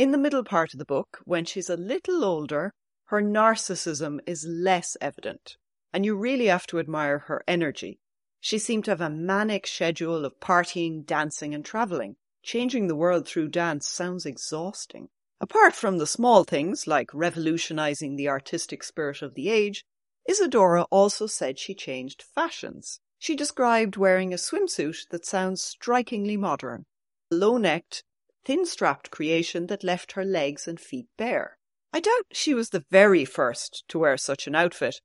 In 0.00 0.12
the 0.12 0.16
middle 0.16 0.44
part 0.44 0.72
of 0.72 0.78
the 0.78 0.86
book, 0.86 1.20
when 1.26 1.44
she's 1.44 1.68
a 1.68 1.76
little 1.76 2.24
older, 2.24 2.72
her 3.08 3.20
narcissism 3.20 4.18
is 4.26 4.46
less 4.46 4.96
evident, 4.98 5.58
and 5.92 6.06
you 6.06 6.16
really 6.16 6.46
have 6.46 6.66
to 6.68 6.78
admire 6.78 7.18
her 7.18 7.44
energy. 7.46 8.00
She 8.40 8.58
seemed 8.58 8.86
to 8.86 8.92
have 8.92 9.02
a 9.02 9.10
manic 9.10 9.66
schedule 9.66 10.24
of 10.24 10.40
partying, 10.40 11.04
dancing, 11.04 11.54
and 11.54 11.62
travelling. 11.62 12.16
Changing 12.42 12.86
the 12.86 12.96
world 12.96 13.28
through 13.28 13.48
dance 13.48 13.86
sounds 13.86 14.24
exhausting. 14.24 15.10
Apart 15.38 15.74
from 15.74 15.98
the 15.98 16.06
small 16.06 16.44
things 16.44 16.86
like 16.86 17.12
revolutionizing 17.12 18.16
the 18.16 18.30
artistic 18.30 18.82
spirit 18.82 19.20
of 19.20 19.34
the 19.34 19.50
age, 19.50 19.84
Isadora 20.26 20.84
also 20.84 21.26
said 21.26 21.58
she 21.58 21.74
changed 21.74 22.22
fashions. 22.22 23.00
She 23.18 23.36
described 23.36 23.98
wearing 23.98 24.32
a 24.32 24.38
swimsuit 24.38 25.10
that 25.10 25.26
sounds 25.26 25.60
strikingly 25.60 26.38
modern, 26.38 26.86
low 27.30 27.58
necked, 27.58 28.02
thin 28.44 28.64
strapped 28.66 29.10
creation 29.10 29.66
that 29.66 29.84
left 29.84 30.12
her 30.12 30.24
legs 30.24 30.66
and 30.66 30.80
feet 30.80 31.06
bare. 31.16 31.58
I 31.92 32.00
doubt 32.00 32.26
she 32.32 32.54
was 32.54 32.70
the 32.70 32.84
very 32.90 33.24
first 33.24 33.84
to 33.88 33.98
wear 33.98 34.16
such 34.16 34.46
an 34.46 34.54
outfit, 34.54 35.00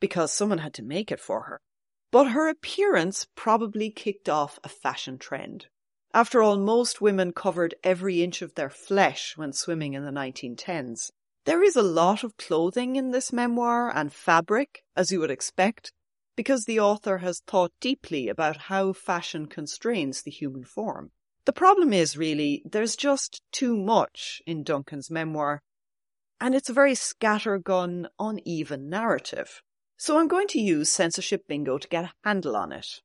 because 0.00 0.32
someone 0.32 0.58
had 0.58 0.74
to 0.74 0.82
make 0.82 1.10
it 1.10 1.20
for 1.20 1.42
her. 1.42 1.60
But 2.12 2.30
her 2.32 2.48
appearance 2.48 3.26
probably 3.34 3.90
kicked 3.90 4.28
off 4.28 4.58
a 4.64 4.68
fashion 4.68 5.18
trend. 5.18 5.66
After 6.12 6.42
all, 6.42 6.56
most 6.56 7.00
women 7.00 7.32
covered 7.32 7.74
every 7.84 8.22
inch 8.22 8.42
of 8.42 8.54
their 8.54 8.70
flesh 8.70 9.36
when 9.36 9.52
swimming 9.52 9.94
in 9.94 10.04
the 10.04 10.10
1910s. 10.10 11.10
There 11.44 11.62
is 11.62 11.76
a 11.76 11.82
lot 11.82 12.24
of 12.24 12.36
clothing 12.36 12.96
in 12.96 13.12
this 13.12 13.32
memoir 13.32 13.96
and 13.96 14.12
fabric, 14.12 14.82
as 14.96 15.12
you 15.12 15.20
would 15.20 15.30
expect, 15.30 15.92
because 16.36 16.64
the 16.64 16.80
author 16.80 17.18
has 17.18 17.42
thought 17.46 17.72
deeply 17.80 18.28
about 18.28 18.56
how 18.56 18.92
fashion 18.92 19.46
constrains 19.46 20.22
the 20.22 20.30
human 20.30 20.64
form. 20.64 21.12
The 21.46 21.52
problem 21.52 21.92
is 21.92 22.16
really 22.16 22.62
there's 22.64 22.96
just 22.96 23.42
too 23.50 23.76
much 23.76 24.42
in 24.46 24.62
Duncan's 24.62 25.10
memoir, 25.10 25.62
and 26.40 26.54
it's 26.54 26.68
a 26.68 26.74
very 26.74 26.92
scattergun, 26.92 28.06
uneven 28.18 28.88
narrative. 28.88 29.62
So 29.96 30.18
I'm 30.18 30.28
going 30.28 30.48
to 30.48 30.60
use 30.60 30.90
censorship 30.90 31.46
bingo 31.48 31.78
to 31.78 31.88
get 31.88 32.04
a 32.04 32.12
handle 32.24 32.56
on 32.56 32.72
it. 32.72 33.00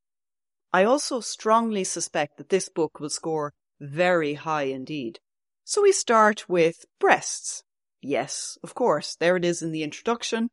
I 0.72 0.84
also 0.84 1.22
strongly 1.22 1.84
suspect 1.84 2.38
that 2.38 2.50
this 2.50 2.70
book 2.70 3.00
will 3.00 3.10
score 3.10 3.54
very 3.80 4.36
high 4.36 4.63
indeed. 4.63 5.20
So 5.63 5.82
we 5.82 5.92
start 5.92 6.48
with 6.50 6.86
breasts. 7.00 7.63
Yes, 8.01 8.58
of 8.63 8.75
course, 8.75 9.15
there 9.15 9.36
it 9.36 9.46
is 9.46 9.62
in 9.62 9.72
the 9.72 9.84
introduction. 9.84 10.50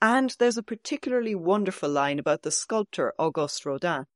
And 0.00 0.34
there's 0.38 0.58
a 0.58 0.62
particularly 0.62 1.34
wonderful 1.34 1.90
line 1.90 2.18
about 2.18 2.42
the 2.42 2.50
sculptor 2.50 3.12
Auguste 3.18 3.66
Rodin. 3.66 4.06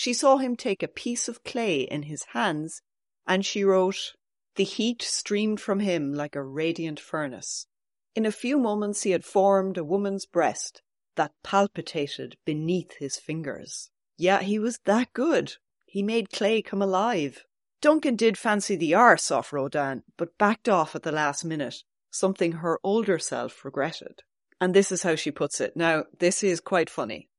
She 0.00 0.14
saw 0.14 0.38
him 0.38 0.56
take 0.56 0.82
a 0.82 0.88
piece 0.88 1.28
of 1.28 1.44
clay 1.44 1.82
in 1.82 2.04
his 2.04 2.24
hands, 2.32 2.80
and 3.26 3.44
she 3.44 3.64
wrote, 3.64 4.14
The 4.54 4.64
heat 4.64 5.02
streamed 5.02 5.60
from 5.60 5.80
him 5.80 6.14
like 6.14 6.34
a 6.34 6.42
radiant 6.42 6.98
furnace. 6.98 7.66
In 8.14 8.24
a 8.24 8.32
few 8.32 8.56
moments 8.56 9.02
he 9.02 9.10
had 9.10 9.26
formed 9.26 9.76
a 9.76 9.84
woman's 9.84 10.24
breast 10.24 10.80
that 11.16 11.34
palpitated 11.42 12.38
beneath 12.46 12.94
his 12.94 13.18
fingers. 13.18 13.90
Yeah, 14.16 14.40
he 14.40 14.58
was 14.58 14.78
that 14.86 15.12
good. 15.12 15.56
He 15.84 16.02
made 16.02 16.30
clay 16.30 16.62
come 16.62 16.80
alive. 16.80 17.44
Duncan 17.82 18.16
did 18.16 18.38
fancy 18.38 18.76
the 18.76 18.94
arse 18.94 19.30
off 19.30 19.52
Rodin, 19.52 20.04
but 20.16 20.38
backed 20.38 20.70
off 20.70 20.96
at 20.96 21.02
the 21.02 21.12
last 21.12 21.44
minute, 21.44 21.84
something 22.10 22.52
her 22.52 22.80
older 22.82 23.18
self 23.18 23.66
regretted. 23.66 24.22
And 24.62 24.72
this 24.72 24.90
is 24.90 25.02
how 25.02 25.14
she 25.14 25.30
puts 25.30 25.60
it. 25.60 25.76
Now, 25.76 26.04
this 26.20 26.42
is 26.42 26.62
quite 26.62 26.88
funny. 26.88 27.29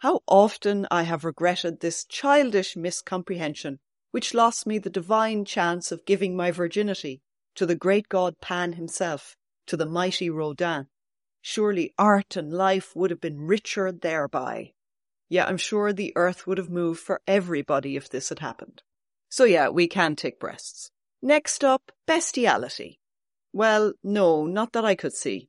How 0.00 0.20
often 0.28 0.86
I 0.90 1.02
have 1.02 1.24
regretted 1.24 1.80
this 1.80 2.04
childish 2.04 2.76
miscomprehension 2.76 3.78
which 4.10 4.32
lost 4.32 4.66
me 4.66 4.78
the 4.78 4.90
divine 4.90 5.44
chance 5.44 5.92
of 5.92 6.04
giving 6.04 6.36
my 6.36 6.50
virginity 6.50 7.20
to 7.56 7.66
the 7.66 7.74
great 7.74 8.08
god 8.08 8.40
Pan 8.40 8.74
himself, 8.74 9.36
to 9.66 9.76
the 9.76 9.86
mighty 9.86 10.30
Rodin. 10.30 10.86
Surely 11.42 11.92
art 11.98 12.36
and 12.36 12.52
life 12.52 12.94
would 12.94 13.10
have 13.10 13.20
been 13.20 13.40
richer 13.40 13.92
thereby. 13.92 14.72
Yeah, 15.28 15.46
I'm 15.46 15.56
sure 15.56 15.92
the 15.92 16.12
earth 16.16 16.46
would 16.46 16.58
have 16.58 16.70
moved 16.70 17.00
for 17.00 17.20
everybody 17.26 17.96
if 17.96 18.08
this 18.08 18.28
had 18.28 18.38
happened. 18.38 18.82
So 19.28 19.44
yeah, 19.44 19.68
we 19.68 19.88
can 19.88 20.16
take 20.16 20.40
breasts. 20.40 20.90
Next 21.20 21.64
up, 21.64 21.92
bestiality. 22.06 23.00
Well, 23.52 23.92
no, 24.02 24.46
not 24.46 24.72
that 24.72 24.84
I 24.84 24.94
could 24.94 25.12
see. 25.12 25.48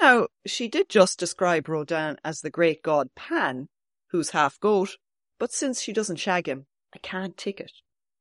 Now, 0.00 0.26
she 0.44 0.68
did 0.68 0.88
just 0.88 1.18
describe 1.18 1.68
Rodin 1.68 2.18
as 2.24 2.40
the 2.40 2.50
great 2.50 2.82
god 2.82 3.08
Pan, 3.14 3.68
who's 4.08 4.30
half 4.30 4.58
goat, 4.60 4.96
but 5.38 5.52
since 5.52 5.80
she 5.80 5.92
doesn't 5.92 6.16
shag 6.16 6.48
him, 6.48 6.66
I 6.94 6.98
can't 6.98 7.36
take 7.36 7.60
it. 7.60 7.72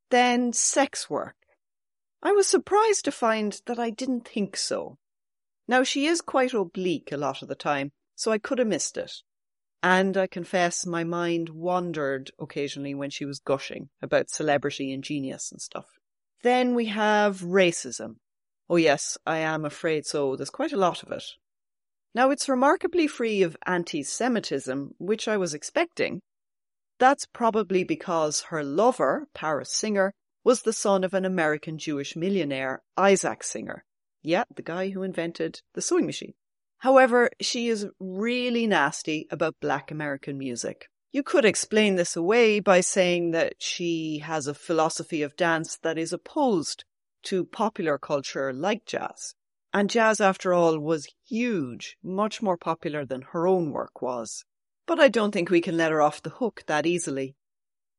Then 0.10 0.54
sex 0.54 1.10
work. 1.10 1.36
I 2.22 2.32
was 2.32 2.48
surprised 2.48 3.06
to 3.06 3.12
find 3.12 3.62
that 3.65 3.80
I 3.80 3.89
didn't 3.89 4.27
think 4.27 4.58
so. 4.58 4.98
Now, 5.68 5.84
she 5.84 6.06
is 6.06 6.22
quite 6.22 6.54
oblique 6.54 7.12
a 7.12 7.18
lot 7.18 7.42
of 7.42 7.48
the 7.48 7.56
time, 7.56 7.92
so 8.15 8.32
I 8.32 8.38
could 8.38 8.60
have 8.60 8.68
missed 8.68 8.98
it. 8.98 9.12
And 9.82 10.18
I 10.18 10.27
confess 10.27 10.86
my 10.86 11.04
mind 11.04 11.50
wandered 11.50 12.32
occasionally 12.39 12.96
when 12.96 13.12
she 13.12 13.25
was 13.25 13.39
gushing 13.39 13.89
about 14.01 14.30
celebrity 14.30 14.92
and 14.92 15.04
genius 15.04 15.51
and 15.51 15.62
stuff. 15.62 15.86
Then 16.42 16.75
we 16.75 16.86
have 16.86 17.42
racism. 17.42 18.15
Oh 18.70 18.77
yes, 18.77 19.18
I 19.25 19.38
am 19.38 19.65
afraid 19.65 20.06
so. 20.06 20.36
There's 20.36 20.50
quite 20.50 20.74
a 20.74 20.77
lot 20.77 21.04
of 21.04 21.12
it. 21.12 21.24
Now 22.15 22.29
it's 22.29 22.48
remarkably 22.48 23.07
free 23.07 23.43
of 23.43 23.57
anti-Semitism, 23.65 24.95
which 24.98 25.27
I 25.27 25.36
was 25.36 25.53
expecting. 25.53 26.22
That's 26.98 27.25
probably 27.25 27.84
because 27.84 28.43
her 28.43 28.63
lover, 28.63 29.27
Paris 29.34 29.74
Singer, 29.74 30.13
was 30.41 30.62
the 30.62 30.72
son 30.72 31.03
of 31.03 31.13
an 31.13 31.25
American 31.25 31.77
Jewish 31.77 32.15
millionaire, 32.15 32.81
Isaac 32.95 33.43
Singer. 33.43 33.84
Yeah, 34.24 34.45
the 34.55 34.62
guy 34.62 34.91
who 34.91 35.03
invented 35.03 35.60
the 35.74 35.81
sewing 35.81 36.05
machine. 36.05 36.34
However, 36.77 37.29
she 37.41 37.67
is 37.67 37.88
really 38.00 38.65
nasty 38.65 39.27
about 39.29 39.60
black 39.60 39.91
American 39.91 40.38
music. 40.38 40.88
You 41.12 41.22
could 41.22 41.43
explain 41.43 41.95
this 41.95 42.15
away 42.15 42.62
by 42.62 42.79
saying 42.79 43.31
that 43.31 43.55
she 43.60 44.19
has 44.19 44.48
a 44.48 44.53
philosophy 44.53 45.22
of 45.22 45.36
dance 45.36 45.77
that 45.84 45.98
is 45.98 46.13
opposed 46.13 46.86
to 47.24 47.43
popular 47.43 47.98
culture 47.98 48.53
like 48.53 48.86
jazz. 48.86 49.36
And 49.75 49.89
jazz, 49.89 50.22
after 50.22 50.53
all, 50.53 50.79
was 50.79 51.10
huge, 51.27 51.98
much 52.01 52.41
more 52.41 52.55
popular 52.55 53.03
than 53.03 53.24
her 53.34 53.46
own 53.46 53.72
work 53.72 54.01
was. 54.01 54.46
But 54.86 55.01
I 55.01 55.10
don't 55.10 55.34
think 55.34 55.50
we 55.50 55.60
can 55.60 55.75
let 55.75 55.91
her 55.91 56.01
off 56.01 56.24
the 56.24 56.29
hook 56.29 56.63
that 56.67 56.86
easily. 56.86 57.36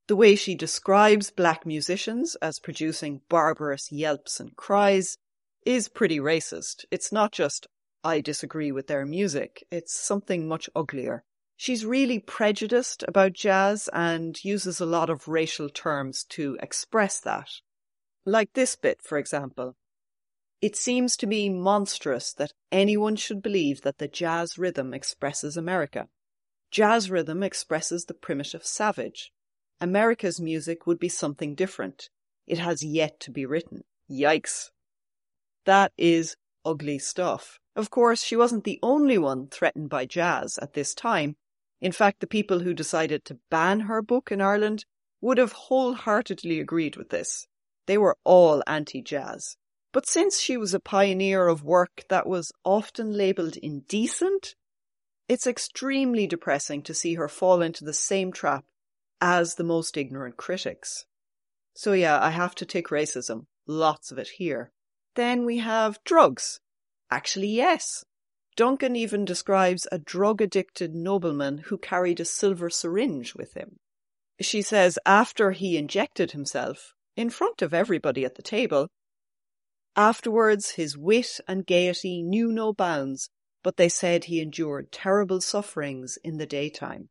The 0.06 0.16
way 0.16 0.36
she 0.36 0.54
describes 0.54 1.30
black 1.30 1.66
musicians 1.66 2.34
as 2.36 2.60
producing 2.60 3.20
barbarous 3.28 3.92
yelps 3.92 4.40
and 4.40 4.56
cries 4.56 5.18
is 5.66 5.90
pretty 5.90 6.18
racist. 6.18 6.86
It's 6.90 7.12
not 7.12 7.30
just, 7.30 7.66
I 8.02 8.22
disagree 8.22 8.72
with 8.72 8.86
their 8.86 9.04
music, 9.04 9.62
it's 9.70 9.94
something 9.94 10.48
much 10.48 10.70
uglier. 10.74 11.24
She's 11.58 11.84
really 11.84 12.20
prejudiced 12.20 13.04
about 13.06 13.34
jazz 13.34 13.90
and 13.92 14.42
uses 14.42 14.80
a 14.80 14.86
lot 14.86 15.10
of 15.10 15.28
racial 15.28 15.68
terms 15.68 16.24
to 16.30 16.56
express 16.62 17.20
that. 17.20 17.50
Like 18.24 18.54
this 18.54 18.76
bit, 18.76 19.02
for 19.02 19.18
example. 19.18 19.76
It 20.62 20.74
seems 20.74 21.16
to 21.18 21.26
me 21.26 21.50
monstrous 21.50 22.32
that 22.34 22.52
anyone 22.72 23.16
should 23.16 23.42
believe 23.42 23.82
that 23.82 23.98
the 23.98 24.08
jazz 24.08 24.56
rhythm 24.56 24.94
expresses 24.94 25.56
America. 25.56 26.08
Jazz 26.70 27.10
rhythm 27.10 27.42
expresses 27.42 28.06
the 28.06 28.14
primitive 28.14 28.64
savage. 28.64 29.32
America's 29.80 30.40
music 30.40 30.86
would 30.86 30.98
be 30.98 31.08
something 31.08 31.54
different. 31.54 32.08
It 32.46 32.58
has 32.58 32.82
yet 32.82 33.20
to 33.20 33.30
be 33.30 33.44
written. 33.44 33.82
Yikes. 34.10 34.70
That 35.66 35.92
is 35.98 36.36
ugly 36.64 36.98
stuff. 36.98 37.60
Of 37.74 37.90
course, 37.90 38.22
she 38.22 38.36
wasn't 38.36 38.64
the 38.64 38.78
only 38.82 39.18
one 39.18 39.48
threatened 39.48 39.90
by 39.90 40.06
jazz 40.06 40.58
at 40.62 40.72
this 40.72 40.94
time. 40.94 41.36
In 41.80 41.92
fact, 41.92 42.20
the 42.20 42.26
people 42.26 42.60
who 42.60 42.72
decided 42.72 43.24
to 43.26 43.38
ban 43.50 43.80
her 43.80 44.00
book 44.00 44.32
in 44.32 44.40
Ireland 44.40 44.86
would 45.20 45.36
have 45.36 45.52
wholeheartedly 45.52 46.58
agreed 46.58 46.96
with 46.96 47.10
this. 47.10 47.46
They 47.86 47.98
were 47.98 48.16
all 48.24 48.62
anti-jazz. 48.66 49.56
But 49.96 50.06
since 50.06 50.38
she 50.38 50.58
was 50.58 50.74
a 50.74 50.78
pioneer 50.78 51.48
of 51.48 51.64
work 51.64 52.04
that 52.10 52.26
was 52.26 52.52
often 52.66 53.14
labelled 53.14 53.56
indecent, 53.56 54.54
it's 55.26 55.46
extremely 55.46 56.26
depressing 56.26 56.82
to 56.82 56.92
see 56.92 57.14
her 57.14 57.28
fall 57.28 57.62
into 57.62 57.82
the 57.82 57.94
same 57.94 58.30
trap 58.30 58.66
as 59.22 59.54
the 59.54 59.64
most 59.64 59.96
ignorant 59.96 60.36
critics. 60.36 61.06
So 61.72 61.94
yeah, 61.94 62.22
I 62.22 62.28
have 62.28 62.54
to 62.56 62.66
take 62.66 62.88
racism. 62.88 63.46
Lots 63.66 64.12
of 64.12 64.18
it 64.18 64.28
here. 64.36 64.70
Then 65.14 65.46
we 65.46 65.60
have 65.60 66.04
drugs. 66.04 66.60
Actually, 67.10 67.48
yes. 67.48 68.04
Duncan 68.54 68.96
even 68.96 69.24
describes 69.24 69.88
a 69.90 69.98
drug 69.98 70.42
addicted 70.42 70.94
nobleman 70.94 71.56
who 71.68 71.78
carried 71.78 72.20
a 72.20 72.26
silver 72.26 72.68
syringe 72.68 73.34
with 73.34 73.54
him. 73.54 73.76
She 74.42 74.60
says 74.60 74.98
after 75.06 75.52
he 75.52 75.78
injected 75.78 76.32
himself, 76.32 76.92
in 77.16 77.30
front 77.30 77.62
of 77.62 77.72
everybody 77.72 78.26
at 78.26 78.34
the 78.34 78.42
table, 78.42 78.88
afterwards 79.96 80.72
his 80.72 80.96
wit 80.96 81.40
and 81.48 81.66
gaiety 81.66 82.22
knew 82.22 82.52
no 82.52 82.72
bounds, 82.72 83.30
but 83.62 83.76
they 83.76 83.88
said 83.88 84.24
he 84.24 84.40
endured 84.40 84.92
terrible 84.92 85.40
sufferings 85.40 86.18
in 86.22 86.36
the 86.36 86.46
daytime. 86.46 87.08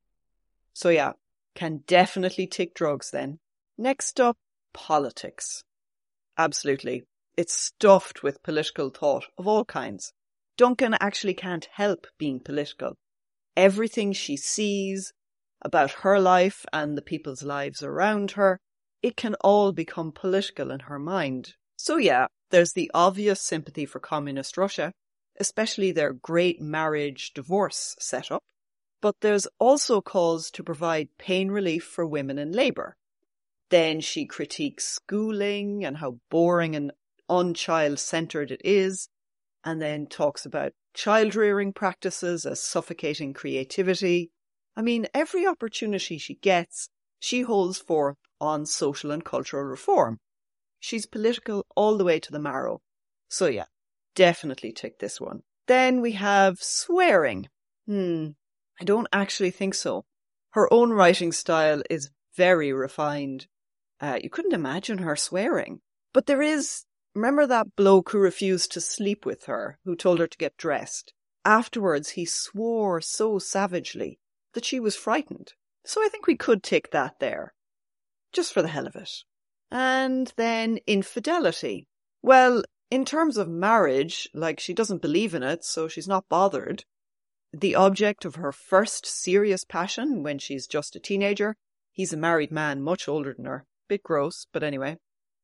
So 0.74 0.89
yeah, 0.89 1.13
can 1.56 1.84
definitely 1.88 2.48
take 2.48 2.74
drugs 2.74 3.12
then. 3.12 3.39
Next 3.78 4.19
up, 4.19 4.38
politics. 4.74 5.63
Absolutely. 6.38 7.04
It's 7.38 7.54
stuffed 7.54 8.24
with 8.24 8.43
political 8.43 8.89
thought 8.89 9.26
of 9.38 9.48
all 9.48 9.65
kinds. 9.65 10.13
Duncan 10.58 10.95
actually 11.00 11.34
can't 11.34 11.67
help 11.74 12.08
being 12.17 12.39
political. 12.39 12.95
Everything 13.58 14.13
she 14.13 14.38
sees 14.38 15.13
about 15.62 15.91
her 16.04 16.19
life 16.19 16.65
and 16.71 16.98
the 16.98 17.02
people's 17.02 17.43
lives 17.43 17.82
around 17.82 18.32
her, 18.32 18.60
it 19.02 19.17
can 19.17 19.36
all 19.41 19.71
become 19.71 20.12
political 20.12 20.71
in 20.71 20.82
her 20.82 21.00
mind. 21.00 21.56
So 21.78 21.98
yeah, 21.98 22.28
there's 22.56 22.72
the 22.72 22.89
obvious 22.94 23.41
sympathy 23.41 23.86
for 23.86 24.00
communist 24.00 24.58
Russia, 24.58 24.94
especially 25.41 25.91
their 25.91 26.13
great 26.13 26.62
marriage 26.62 27.34
divorce 27.34 27.98
setup, 28.00 28.41
but 29.02 29.13
there's 29.20 29.46
also 29.60 30.00
calls 30.00 30.50
to 30.50 30.63
provide 30.63 31.10
pain 31.18 31.52
relief 31.52 31.84
for 31.84 32.08
women 32.08 32.39
in 32.39 32.54
labour. 32.54 32.96
Then 33.72 34.00
she 34.00 34.26
critiques 34.26 34.86
schooling 34.86 35.84
and 35.84 35.98
how 35.98 36.20
boring 36.32 36.78
and 36.78 36.94
unchild 37.28 38.00
centred 38.00 38.52
it 38.52 38.62
is, 38.63 39.10
and 39.65 39.82
then 39.82 40.08
talks 40.08 40.46
about 40.46 40.72
child 40.94 41.36
rearing 41.36 41.74
practices 41.74 42.46
as 42.46 42.62
suffocating 42.62 43.34
creativity. 43.34 44.32
I 44.78 44.82
mean, 44.82 45.08
every 45.13 45.46
opportunity 45.46 46.18
she 46.18 46.36
gets, 46.36 46.88
she 47.20 47.41
holds 47.41 47.80
forth 47.80 48.15
on 48.39 48.65
social 48.65 49.12
and 49.12 49.26
cultural 49.26 49.65
reform. 49.65 50.20
She's 50.86 51.08
political 51.08 51.65
all 51.76 51.98
the 51.98 52.04
way 52.04 52.19
to 52.19 52.32
the 52.32 52.38
marrow. 52.38 52.84
So 53.28 53.48
yeah, 53.48 53.65
definitely 54.13 54.71
tick 54.71 55.00
this 55.00 55.19
one. 55.19 55.41
Then 55.65 56.00
we 56.00 56.12
have 56.12 56.62
swearing. 56.62 57.50
Hmm, 57.88 58.28
I 58.80 58.84
don't 58.84 59.08
actually 59.12 59.50
think 59.50 59.74
so. 59.74 60.06
Her 60.52 60.71
own 60.71 60.91
writing 60.91 61.32
style 61.32 61.82
is 61.89 62.12
very 62.36 62.71
refined. 62.71 63.48
Uh, 64.00 64.19
you 64.21 64.30
couldn't 64.30 64.54
imagine 64.54 65.00
her 65.00 65.15
swearing. 65.15 65.82
But 66.13 66.28
there 66.28 66.43
is 66.43 66.86
Remember 67.15 67.48
that 67.48 67.76
bloke 67.76 68.12
who 68.12 68.19
refused 68.19 68.71
to 68.74 68.82
sleep 68.82 69.26
with 69.26 69.45
her, 69.45 69.80
who 69.86 69.95
told 69.95 70.19
her 70.19 70.28
to 70.28 70.38
get 70.38 70.56
dressed? 70.56 71.13
Afterwards, 71.45 72.12
he 72.12 72.26
swore 72.26 73.02
so 73.02 73.39
savagely 73.39 74.19
that 74.54 74.65
she 74.65 74.80
was 74.80 74.95
frightened. 74.95 75.54
So 75.84 76.04
I 76.06 76.10
think 76.10 76.28
we 76.28 76.36
could 76.36 76.62
take 76.62 76.91
that 76.91 77.19
there. 77.19 77.56
Just 78.34 78.54
for 78.54 78.62
the 78.62 78.67
hell 78.67 78.86
of 78.86 78.95
it. 78.95 79.24
And 79.71 80.32
then 80.38 80.80
infidelity. 80.88 81.88
Well, 82.21 82.63
in 82.91 83.06
terms 83.06 83.38
of 83.38 83.49
marriage, 83.49 84.30
like 84.34 84.60
she 84.60 84.73
doesn't 84.73 85.01
believe 85.01 85.34
in 85.34 85.43
it, 85.43 85.63
so 85.63 85.88
she's 85.88 86.08
not 86.08 86.30
bothered. 86.30 86.86
The 87.51 87.75
object 87.75 88.25
of 88.25 88.36
her 88.36 88.51
first 88.51 89.06
serious 89.06 89.63
passion 89.63 90.23
when 90.23 90.39
she's 90.39 90.67
just 90.67 90.95
a 90.95 90.99
teenager, 90.99 91.56
he's 91.91 92.13
a 92.13 92.17
married 92.17 92.51
man 92.51 92.82
much 92.82 93.08
older 93.08 93.34
than 93.34 93.45
her. 93.45 93.65
Bit 93.88 94.04
gross, 94.04 94.45
but 94.51 94.63
anyway. 94.63 94.97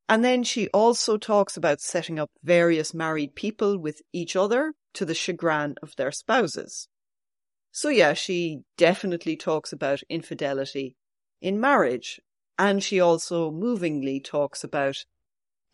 And 0.09 0.25
then 0.25 0.43
she 0.43 0.67
also 0.69 1.17
talks 1.17 1.55
about 1.55 1.79
setting 1.79 2.19
up 2.19 2.29
various 2.43 2.93
married 2.93 3.33
people 3.35 3.77
with 3.77 4.01
each 4.11 4.35
other 4.35 4.73
to 4.93 5.05
the 5.05 5.13
chagrin 5.13 5.75
of 5.81 5.95
their 5.95 6.11
spouses. 6.11 6.89
So 7.71 7.87
yeah, 7.87 8.13
she 8.13 8.63
definitely 8.77 9.37
talks 9.37 9.71
about 9.71 10.03
infidelity 10.09 10.97
in 11.41 11.61
marriage. 11.61 12.19
And 12.61 12.83
she 12.83 12.99
also 12.99 13.49
movingly 13.49 14.19
talks 14.19 14.63
about 14.63 15.03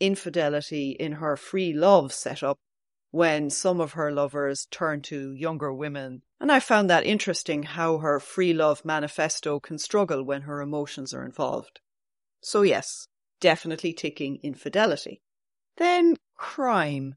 infidelity 0.00 0.92
in 0.92 1.12
her 1.12 1.36
free 1.36 1.74
love 1.74 2.14
setup 2.14 2.56
when 3.10 3.50
some 3.50 3.78
of 3.78 3.92
her 3.92 4.10
lovers 4.10 4.66
turn 4.70 5.02
to 5.02 5.34
younger 5.34 5.70
women. 5.70 6.22
And 6.40 6.50
I 6.50 6.60
found 6.60 6.88
that 6.88 7.04
interesting 7.04 7.64
how 7.64 7.98
her 7.98 8.18
free 8.18 8.54
love 8.54 8.86
manifesto 8.86 9.60
can 9.60 9.76
struggle 9.76 10.22
when 10.24 10.42
her 10.42 10.62
emotions 10.62 11.12
are 11.12 11.26
involved. 11.26 11.80
So 12.40 12.62
yes, 12.62 13.06
definitely 13.38 13.92
ticking 13.92 14.38
infidelity. 14.42 15.20
Then 15.76 16.16
crime. 16.36 17.16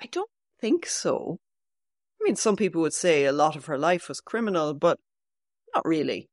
I 0.00 0.06
don't 0.06 0.30
think 0.60 0.84
so. 0.84 1.38
I 2.20 2.24
mean, 2.24 2.34
some 2.34 2.56
people 2.56 2.82
would 2.82 2.92
say 2.92 3.24
a 3.24 3.30
lot 3.30 3.54
of 3.54 3.66
her 3.66 3.78
life 3.78 4.08
was 4.08 4.20
criminal, 4.20 4.74
but 4.74 4.98
not 5.72 5.86
really. 5.86 6.26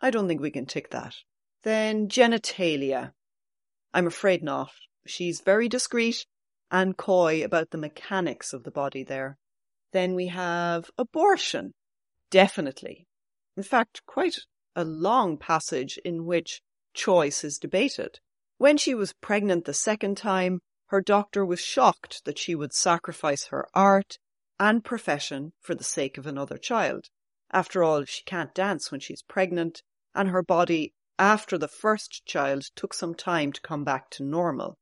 I 0.00 0.10
don't 0.10 0.28
think 0.28 0.40
we 0.40 0.52
can 0.52 0.66
tick 0.66 0.90
that. 0.90 1.16
Then 1.64 2.08
genitalia. 2.08 3.14
I'm 3.94 4.06
afraid 4.06 4.42
not. 4.42 4.70
She's 5.06 5.40
very 5.40 5.66
discreet 5.66 6.26
and 6.70 6.94
coy 6.94 7.42
about 7.42 7.70
the 7.70 7.78
mechanics 7.78 8.52
of 8.52 8.64
the 8.64 8.70
body 8.70 9.02
there. 9.02 9.38
Then 9.92 10.14
we 10.14 10.26
have 10.26 10.90
abortion. 10.98 11.72
Definitely. 12.30 13.06
In 13.56 13.62
fact, 13.62 14.02
quite 14.04 14.40
a 14.76 14.84
long 14.84 15.38
passage 15.38 15.96
in 16.04 16.26
which 16.26 16.60
choice 16.92 17.42
is 17.42 17.58
debated. 17.58 18.18
When 18.58 18.76
she 18.76 18.94
was 18.94 19.14
pregnant 19.14 19.64
the 19.64 19.72
second 19.72 20.18
time, 20.18 20.60
her 20.88 21.00
doctor 21.00 21.46
was 21.46 21.60
shocked 21.60 22.26
that 22.26 22.38
she 22.38 22.54
would 22.54 22.74
sacrifice 22.74 23.46
her 23.46 23.66
art 23.72 24.18
and 24.60 24.84
profession 24.84 25.54
for 25.60 25.74
the 25.74 25.82
sake 25.82 26.18
of 26.18 26.26
another 26.26 26.58
child. 26.58 27.06
After 27.50 27.82
all, 27.82 28.04
she 28.04 28.22
can't 28.24 28.54
dance 28.54 28.90
when 28.90 29.00
she's 29.00 29.22
pregnant, 29.22 29.82
and 30.14 30.28
her 30.28 30.42
body 30.42 30.92
after 31.18 31.56
the 31.56 31.68
first 31.68 32.24
child 32.26 32.64
took 32.74 32.92
some 32.94 33.14
time 33.14 33.52
to 33.52 33.60
come 33.60 33.84
back 33.84 34.10
to 34.10 34.22
normal. 34.22 34.78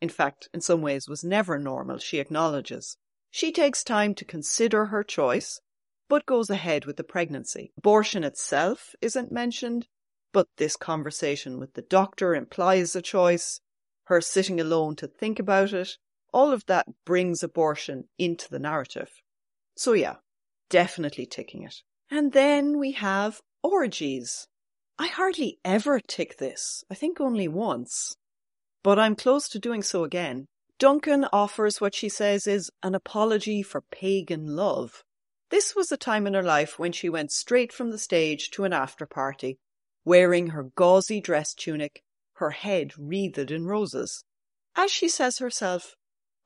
In 0.00 0.08
fact, 0.08 0.48
in 0.52 0.60
some 0.60 0.82
ways 0.82 1.08
was 1.08 1.24
never 1.24 1.58
normal, 1.58 1.98
she 1.98 2.18
acknowledges. 2.18 2.96
She 3.30 3.52
takes 3.52 3.82
time 3.82 4.14
to 4.16 4.24
consider 4.24 4.86
her 4.86 5.02
choice, 5.02 5.60
but 6.08 6.26
goes 6.26 6.50
ahead 6.50 6.84
with 6.84 6.96
the 6.96 7.04
pregnancy. 7.04 7.72
Abortion 7.78 8.24
itself 8.24 8.94
isn't 9.00 9.32
mentioned, 9.32 9.86
but 10.32 10.48
this 10.56 10.76
conversation 10.76 11.58
with 11.58 11.74
the 11.74 11.82
doctor 11.82 12.34
implies 12.34 12.94
a 12.96 13.02
choice, 13.02 13.60
her 14.04 14.20
sitting 14.20 14.60
alone 14.60 14.96
to 14.96 15.06
think 15.06 15.38
about 15.38 15.72
it, 15.72 15.96
all 16.32 16.52
of 16.52 16.66
that 16.66 16.86
brings 17.04 17.42
abortion 17.42 18.08
into 18.18 18.48
the 18.50 18.58
narrative. 18.58 19.22
So 19.76 19.92
yeah, 19.92 20.16
definitely 20.70 21.26
ticking 21.26 21.62
it. 21.62 21.82
And 22.10 22.32
then 22.32 22.78
we 22.78 22.92
have 22.92 23.40
orgies. 23.62 24.48
I 25.02 25.08
hardly 25.08 25.58
ever 25.64 25.98
tick 25.98 26.38
this. 26.38 26.84
I 26.88 26.94
think 26.94 27.20
only 27.20 27.48
once. 27.48 28.14
But 28.84 29.00
I'm 29.00 29.16
close 29.16 29.48
to 29.48 29.58
doing 29.58 29.82
so 29.82 30.04
again. 30.04 30.46
Duncan 30.78 31.26
offers 31.32 31.80
what 31.80 31.92
she 31.92 32.08
says 32.08 32.46
is 32.46 32.70
an 32.84 32.94
apology 32.94 33.64
for 33.64 33.80
pagan 33.80 34.54
love. 34.54 35.02
This 35.50 35.74
was 35.74 35.90
a 35.90 35.96
time 35.96 36.24
in 36.28 36.34
her 36.34 36.42
life 36.44 36.78
when 36.78 36.92
she 36.92 37.08
went 37.08 37.32
straight 37.32 37.72
from 37.72 37.90
the 37.90 37.98
stage 37.98 38.50
to 38.52 38.62
an 38.62 38.72
after 38.72 39.04
party, 39.04 39.58
wearing 40.04 40.50
her 40.50 40.70
gauzy 40.76 41.20
dress 41.20 41.52
tunic, 41.52 42.04
her 42.34 42.50
head 42.50 42.96
wreathed 42.96 43.50
in 43.50 43.66
roses. 43.66 44.22
As 44.76 44.92
she 44.92 45.08
says 45.08 45.38
herself, 45.38 45.96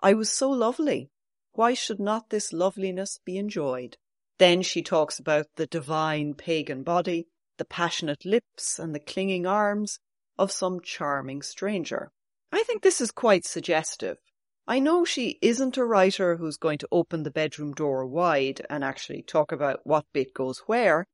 I 0.01 0.14
was 0.14 0.31
so 0.31 0.49
lovely. 0.49 1.11
Why 1.53 1.75
should 1.75 2.01
not 2.01 2.31
this 2.31 2.55
loveliness 2.55 3.21
be 3.23 3.37
enjoyed? 3.37 3.99
Then 4.38 4.62
she 4.62 4.81
talks 4.81 5.19
about 5.19 5.45
the 5.57 5.66
divine 5.66 6.33
pagan 6.33 6.85
body, 6.85 7.29
the 7.59 7.64
passionate 7.64 8.25
lips 8.25 8.79
and 8.79 8.95
the 8.95 9.01
clinging 9.01 9.47
arms 9.47 9.99
of 10.38 10.53
some 10.53 10.81
charming 10.81 11.42
stranger. 11.42 12.11
I 12.53 12.62
think 12.62 12.83
this 12.83 13.01
is 13.01 13.11
quite 13.11 13.45
suggestive. 13.45 14.19
I 14.66 14.79
know 14.81 15.05
she 15.05 15.38
isn't 15.42 15.77
a 15.77 15.85
writer 15.85 16.37
who's 16.37 16.57
going 16.57 16.79
to 16.79 16.88
open 16.90 17.23
the 17.23 17.31
bedroom 17.31 17.73
door 17.73 18.05
wide 18.05 18.66
and 18.69 18.83
actually 18.83 19.23
talk 19.23 19.53
about 19.53 19.87
what 19.87 20.07
bit 20.12 20.35
goes 20.35 20.59
where, 20.66 21.07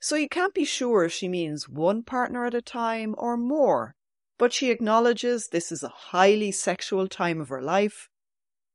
so 0.00 0.16
you 0.16 0.28
can't 0.28 0.54
be 0.54 0.64
sure 0.64 1.04
if 1.04 1.12
she 1.12 1.28
means 1.28 1.68
one 1.68 2.02
partner 2.02 2.44
at 2.44 2.54
a 2.54 2.62
time 2.62 3.14
or 3.18 3.36
more. 3.36 3.94
But 4.36 4.52
she 4.52 4.70
acknowledges 4.70 5.46
this 5.46 5.70
is 5.70 5.84
a 5.84 5.88
highly 5.88 6.50
sexual 6.50 7.06
time 7.06 7.40
of 7.40 7.50
her 7.50 7.62
life, 7.62 8.08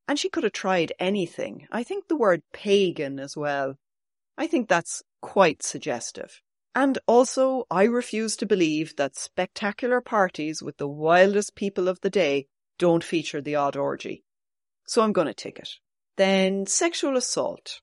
and 0.06 0.18
she 0.18 0.30
could 0.30 0.44
have 0.44 0.52
tried 0.52 0.92
anything. 0.98 1.66
I 1.70 1.82
think 1.82 2.08
the 2.08 2.16
word 2.16 2.42
pagan 2.52 3.18
as 3.18 3.36
well. 3.36 3.74
I 4.38 4.46
think 4.46 4.68
that's 4.68 5.02
quite 5.20 5.62
suggestive. 5.62 6.40
And 6.78 6.96
also, 7.08 7.66
I 7.72 7.82
refuse 7.86 8.36
to 8.36 8.46
believe 8.46 8.94
that 8.94 9.16
spectacular 9.16 10.00
parties 10.00 10.62
with 10.62 10.76
the 10.76 10.86
wildest 10.86 11.56
people 11.56 11.88
of 11.88 12.00
the 12.02 12.08
day 12.08 12.46
don't 12.78 13.02
feature 13.02 13.40
the 13.40 13.56
odd 13.56 13.74
orgy. 13.74 14.22
So 14.86 15.02
I'm 15.02 15.12
going 15.12 15.26
to 15.26 15.34
tick 15.34 15.58
it. 15.58 15.70
Then 16.16 16.66
sexual 16.66 17.16
assault. 17.16 17.80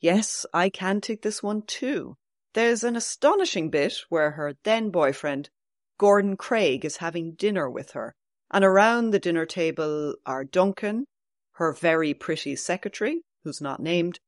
Yes, 0.00 0.46
I 0.54 0.68
can 0.68 1.00
tick 1.00 1.22
this 1.22 1.42
one 1.42 1.62
too. 1.62 2.14
There's 2.52 2.84
an 2.84 2.94
astonishing 2.94 3.70
bit 3.70 3.94
where 4.08 4.30
her 4.30 4.54
then 4.62 4.90
boyfriend, 4.90 5.50
Gordon 5.98 6.36
Craig, 6.36 6.84
is 6.84 6.98
having 6.98 7.34
dinner 7.34 7.68
with 7.68 7.90
her. 7.90 8.14
And 8.52 8.64
around 8.64 9.10
the 9.10 9.18
dinner 9.18 9.46
table 9.46 10.14
are 10.24 10.44
Duncan, 10.44 11.06
her 11.54 11.72
very 11.72 12.14
pretty 12.14 12.54
secretary, 12.54 13.22
who's 13.42 13.60
not 13.60 13.80
named, 13.80 14.20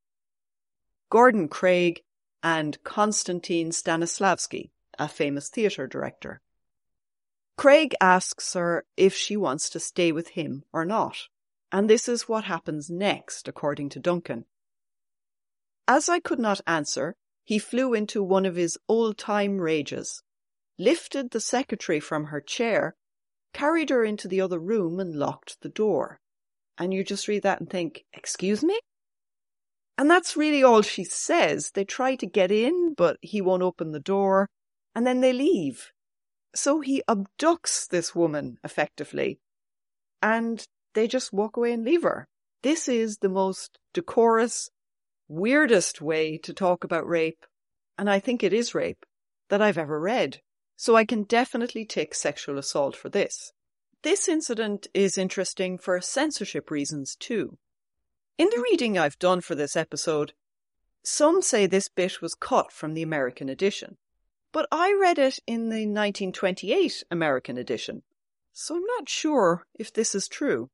Gordon 1.10 1.46
Craig, 1.46 2.02
and 2.44 2.76
Konstantin 2.84 3.70
Stanislavski, 3.70 4.70
a 4.98 5.08
famous 5.08 5.48
theatre 5.48 5.86
director. 5.86 6.42
Craig 7.56 7.94
asks 8.02 8.52
her 8.52 8.84
if 8.98 9.14
she 9.14 9.34
wants 9.34 9.70
to 9.70 9.80
stay 9.80 10.12
with 10.12 10.28
him 10.28 10.62
or 10.70 10.84
not, 10.84 11.16
and 11.72 11.88
this 11.88 12.06
is 12.06 12.28
what 12.28 12.44
happens 12.44 12.90
next, 12.90 13.48
according 13.48 13.88
to 13.88 13.98
Duncan. 13.98 14.44
As 15.88 16.10
I 16.10 16.20
could 16.20 16.38
not 16.38 16.60
answer, 16.66 17.16
he 17.44 17.58
flew 17.58 17.94
into 17.94 18.22
one 18.22 18.44
of 18.44 18.56
his 18.56 18.76
old 18.88 19.16
time 19.16 19.58
rages, 19.58 20.22
lifted 20.78 21.30
the 21.30 21.40
secretary 21.40 22.00
from 22.00 22.26
her 22.26 22.42
chair, 22.42 22.94
carried 23.54 23.88
her 23.88 24.04
into 24.04 24.28
the 24.28 24.42
other 24.42 24.58
room, 24.58 25.00
and 25.00 25.16
locked 25.16 25.62
the 25.62 25.68
door. 25.70 26.20
And 26.76 26.92
you 26.92 27.04
just 27.04 27.28
read 27.28 27.42
that 27.44 27.60
and 27.60 27.70
think, 27.70 28.04
Excuse 28.12 28.62
me? 28.62 28.78
And 29.96 30.10
that's 30.10 30.36
really 30.36 30.62
all 30.62 30.82
she 30.82 31.04
says. 31.04 31.70
They 31.72 31.84
try 31.84 32.16
to 32.16 32.26
get 32.26 32.50
in, 32.50 32.94
but 32.96 33.16
he 33.20 33.40
won't 33.40 33.62
open 33.62 33.92
the 33.92 34.00
door, 34.00 34.48
and 34.94 35.06
then 35.06 35.20
they 35.20 35.32
leave. 35.32 35.90
So 36.54 36.80
he 36.80 37.02
abducts 37.08 37.88
this 37.88 38.14
woman, 38.14 38.58
effectively, 38.64 39.38
and 40.22 40.64
they 40.94 41.06
just 41.06 41.32
walk 41.32 41.56
away 41.56 41.72
and 41.72 41.84
leave 41.84 42.02
her. 42.02 42.26
This 42.62 42.88
is 42.88 43.18
the 43.18 43.28
most 43.28 43.78
decorous, 43.92 44.70
weirdest 45.28 46.00
way 46.00 46.38
to 46.38 46.52
talk 46.52 46.84
about 46.84 47.06
rape, 47.06 47.44
and 47.98 48.08
I 48.08 48.20
think 48.20 48.42
it 48.42 48.52
is 48.52 48.74
rape, 48.74 49.04
that 49.48 49.62
I've 49.62 49.78
ever 49.78 50.00
read. 50.00 50.40
So 50.76 50.96
I 50.96 51.04
can 51.04 51.22
definitely 51.22 51.84
take 51.84 52.14
sexual 52.14 52.58
assault 52.58 52.96
for 52.96 53.08
this. 53.08 53.52
This 54.02 54.28
incident 54.28 54.88
is 54.92 55.16
interesting 55.16 55.78
for 55.78 56.00
censorship 56.00 56.70
reasons 56.70 57.16
too. 57.16 57.58
In 58.36 58.50
the 58.50 58.64
reading 58.68 58.98
I've 58.98 59.18
done 59.20 59.42
for 59.42 59.54
this 59.54 59.76
episode, 59.76 60.32
some 61.04 61.40
say 61.40 61.66
this 61.66 61.88
bit 61.88 62.20
was 62.20 62.34
cut 62.34 62.72
from 62.72 62.94
the 62.94 63.02
American 63.02 63.48
edition, 63.48 63.96
but 64.50 64.66
I 64.72 64.92
read 65.00 65.20
it 65.20 65.38
in 65.46 65.68
the 65.68 65.86
1928 65.86 67.04
American 67.12 67.56
edition, 67.56 68.02
so 68.52 68.74
I'm 68.74 68.84
not 68.86 69.08
sure 69.08 69.68
if 69.74 69.92
this 69.92 70.16
is 70.16 70.26
true. 70.26 70.70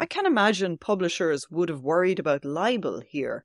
I 0.00 0.06
can 0.06 0.26
imagine 0.26 0.76
publishers 0.76 1.48
would 1.48 1.68
have 1.68 1.82
worried 1.82 2.18
about 2.18 2.44
libel 2.44 3.02
here. 3.06 3.44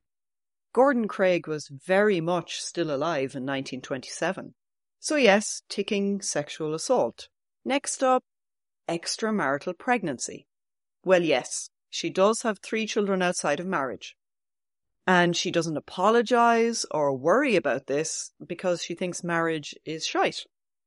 Gordon 0.72 1.06
Craig 1.06 1.46
was 1.46 1.68
very 1.68 2.20
much 2.20 2.60
still 2.60 2.90
alive 2.90 3.36
in 3.36 3.46
1927. 3.46 4.54
So 4.98 5.14
yes, 5.14 5.62
ticking 5.68 6.20
sexual 6.20 6.74
assault. 6.74 7.28
Next 7.64 8.02
up, 8.02 8.24
extramarital 8.88 9.78
pregnancy. 9.78 10.48
Well, 11.04 11.22
yes, 11.22 11.70
she 11.90 12.08
does 12.08 12.42
have 12.42 12.60
three 12.60 12.86
children 12.86 13.20
outside 13.20 13.60
of 13.60 13.66
marriage. 13.66 14.16
And 15.06 15.36
she 15.36 15.50
doesn't 15.50 15.76
apologize 15.76 16.86
or 16.92 17.16
worry 17.16 17.56
about 17.56 17.88
this 17.88 18.30
because 18.46 18.82
she 18.82 18.94
thinks 18.94 19.24
marriage 19.24 19.74
is 19.84 20.06
shite. 20.06 20.44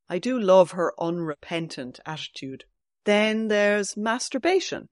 I 0.10 0.20
do 0.20 0.40
love 0.40 0.72
her 0.72 0.94
unrepentant 1.00 2.00
attitude. 2.06 2.64
Then 3.04 3.50
there's 3.50 3.98
masturbation. 3.98 4.88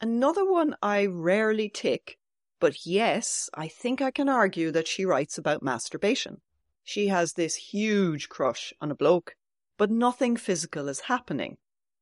Another 0.00 0.50
one 0.50 0.74
I 0.82 1.06
rarely 1.06 1.68
tick, 1.68 2.18
but 2.58 2.84
yes, 2.84 3.48
I 3.54 3.68
think 3.68 4.02
I 4.02 4.10
can 4.10 4.28
argue 4.28 4.72
that 4.72 4.88
she 4.88 5.04
writes 5.04 5.38
about 5.38 5.62
masturbation. 5.62 6.40
She 6.82 7.08
has 7.08 7.34
this 7.34 7.54
huge 7.54 8.28
crush 8.28 8.72
on 8.80 8.90
a 8.90 8.96
bloke, 8.96 9.36
but 9.78 9.90
nothing 9.90 10.36
physical 10.36 10.88
is 10.88 11.00
happening. 11.00 11.58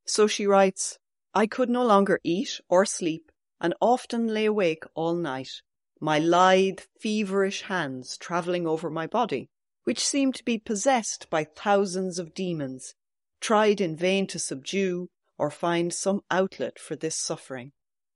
So 0.06 0.26
she 0.26 0.46
writes, 0.46 0.98
I 1.34 1.46
could 1.46 1.68
no 1.68 1.84
longer 1.84 2.20
eat 2.24 2.60
or 2.68 2.84
sleep 2.84 3.31
and 3.62 3.72
often 3.80 4.26
lay 4.26 4.44
awake 4.44 4.82
all 4.94 5.14
night, 5.14 5.62
my 6.00 6.18
lithe, 6.18 6.80
feverish 7.00 7.62
hands 7.62 8.18
travelling 8.18 8.66
over 8.66 8.90
my 8.90 9.06
body, 9.06 9.48
which 9.84 10.04
seemed 10.04 10.34
to 10.34 10.44
be 10.44 10.58
possessed 10.58 11.30
by 11.30 11.44
thousands 11.44 12.18
of 12.18 12.34
demons, 12.34 12.94
tried 13.40 13.80
in 13.80 13.96
vain 13.96 14.26
to 14.26 14.38
subdue 14.38 15.08
or 15.38 15.48
find 15.48 15.94
some 15.94 16.20
outlet 16.30 16.78
for 16.78 16.96
this 16.96 17.16
suffering. 17.16 17.70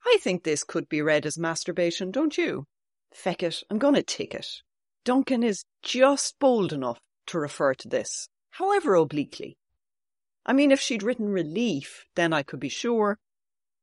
I 0.05 0.19
think 0.21 0.43
this 0.43 0.65
could 0.65 0.89
be 0.89 1.01
read 1.01 1.25
as 1.25 1.39
masturbation, 1.39 2.11
don't 2.11 2.37
you? 2.37 2.65
Feck 3.15 3.43
it, 3.43 3.63
I'm 3.71 3.79
going 3.79 3.95
to 3.95 4.03
take 4.03 4.35
it. 4.35 4.49
Duncan 5.05 5.45
is 5.45 5.65
just 5.83 6.39
bold 6.41 6.73
enough 6.73 6.99
to 7.29 7.39
refer 7.39 7.75
to 7.75 7.89
this, 7.89 8.29
however 8.51 8.97
obliquely. 8.97 9.57
I 10.45 10.53
mean, 10.53 10.73
if 10.73 10.81
she'd 10.81 11.03
written 11.03 11.29
relief, 11.29 12.05
then 12.17 12.33
I 12.33 12.43
could 12.43 12.61
be 12.61 12.69
sure, 12.69 13.19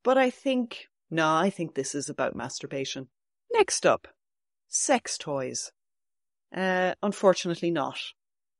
But 0.03 0.17
I 0.17 0.29
think, 0.29 0.87
no, 1.13 1.35
I 1.35 1.51
think 1.51 1.75
this 1.75 1.93
is 1.93 2.09
about 2.09 2.35
masturbation. 2.35 3.07
Next 3.53 3.85
up, 3.85 4.07
sex 4.67 5.15
toys. 5.15 5.71
Uh, 6.55 6.95
unfortunately 7.03 7.69
not. 7.69 7.99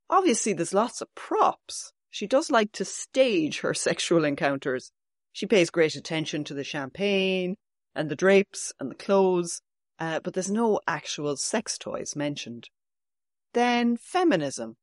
Obviously 0.07 0.53
there's 0.53 0.73
lots 0.73 1.01
of 1.01 1.13
props. 1.15 1.93
She 2.11 2.27
does 2.27 2.51
like 2.51 2.71
to 2.73 2.85
stage 2.85 3.61
her 3.61 3.73
sexual 3.87 4.23
encounters. 4.23 4.91
She 5.31 5.47
pays 5.47 5.71
great 5.71 5.95
attention 5.95 6.43
to 6.43 6.53
the 6.53 6.63
champagne 6.63 7.55
and 7.95 8.07
the 8.07 8.15
drapes 8.15 8.71
and 8.79 8.91
the 8.91 8.95
clothes, 8.95 9.61
uh, 9.97 10.19
but 10.19 10.35
there's 10.35 10.51
no 10.51 10.79
actual 10.87 11.35
sex 11.37 11.79
toys 11.79 12.15
mentioned. 12.15 12.69
Then 13.55 13.97
feminism. 13.97 14.77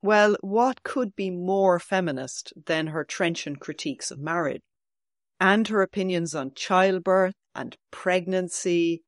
Well, 0.00 0.36
what 0.42 0.84
could 0.84 1.16
be 1.16 1.30
more 1.30 1.80
feminist 1.80 2.52
than 2.66 2.86
her 2.86 3.02
trenchant 3.02 3.58
critiques 3.58 4.12
of 4.12 4.20
marriage? 4.20 4.62
And 5.40 5.66
her 5.68 5.80
opinions 5.80 6.34
on 6.34 6.52
childbirth 6.54 7.34
and 7.54 7.76
pregnancy 7.90 9.02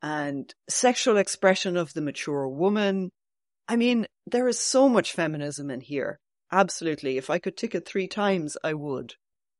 and 0.00 0.54
sexual 0.68 1.16
expression 1.16 1.76
of 1.76 1.92
the 1.92 2.00
mature 2.00 2.48
woman. 2.48 3.10
I 3.68 3.76
mean, 3.76 4.06
there 4.26 4.48
is 4.48 4.58
so 4.58 4.88
much 4.88 5.12
feminism 5.12 5.70
in 5.70 5.80
here. 5.80 6.20
Absolutely. 6.52 7.18
If 7.18 7.28
I 7.28 7.38
could 7.38 7.56
tick 7.56 7.74
it 7.74 7.86
three 7.86 8.06
times, 8.06 8.56
I 8.62 8.74
would. 8.74 9.14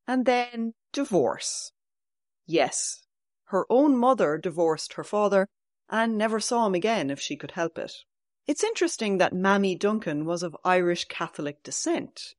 And 0.06 0.24
then 0.26 0.74
divorce. 0.92 1.72
Yes, 2.46 3.02
her 3.46 3.66
own 3.70 3.96
mother 3.96 4.38
divorced 4.38 4.94
her 4.94 5.04
father 5.04 5.48
and 5.88 6.16
never 6.16 6.40
saw 6.40 6.66
him 6.66 6.74
again 6.74 7.10
if 7.10 7.20
she 7.20 7.36
could 7.36 7.52
help 7.52 7.78
it. 7.78 7.92
It's 8.46 8.62
interesting 8.62 9.18
that 9.18 9.32
Mammy 9.32 9.74
Duncan 9.74 10.26
was 10.26 10.42
of 10.42 10.56
Irish 10.64 11.06
Catholic 11.06 11.62
descent. 11.62 12.34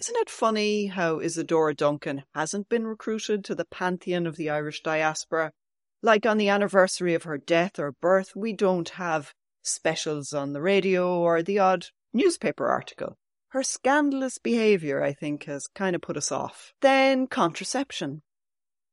Isn't 0.00 0.16
it 0.16 0.30
funny 0.30 0.86
how 0.86 1.18
Isadora 1.18 1.74
Duncan 1.74 2.24
hasn't 2.34 2.70
been 2.70 2.86
recruited 2.86 3.44
to 3.44 3.54
the 3.54 3.66
pantheon 3.66 4.26
of 4.26 4.36
the 4.36 4.48
Irish 4.48 4.82
diaspora? 4.82 5.52
Like 6.00 6.24
on 6.24 6.38
the 6.38 6.48
anniversary 6.48 7.12
of 7.12 7.24
her 7.24 7.36
death 7.36 7.78
or 7.78 7.92
birth, 7.92 8.34
we 8.34 8.54
don't 8.54 8.88
have 8.88 9.34
specials 9.60 10.32
on 10.32 10.54
the 10.54 10.62
radio 10.62 11.18
or 11.18 11.42
the 11.42 11.58
odd 11.58 11.88
newspaper 12.14 12.66
article. 12.68 13.18
Her 13.48 13.62
scandalous 13.62 14.38
behaviour, 14.38 15.02
I 15.02 15.12
think, 15.12 15.44
has 15.44 15.66
kind 15.66 15.94
of 15.94 16.00
put 16.00 16.16
us 16.16 16.32
off. 16.32 16.72
Then 16.80 17.26
contraception. 17.26 18.22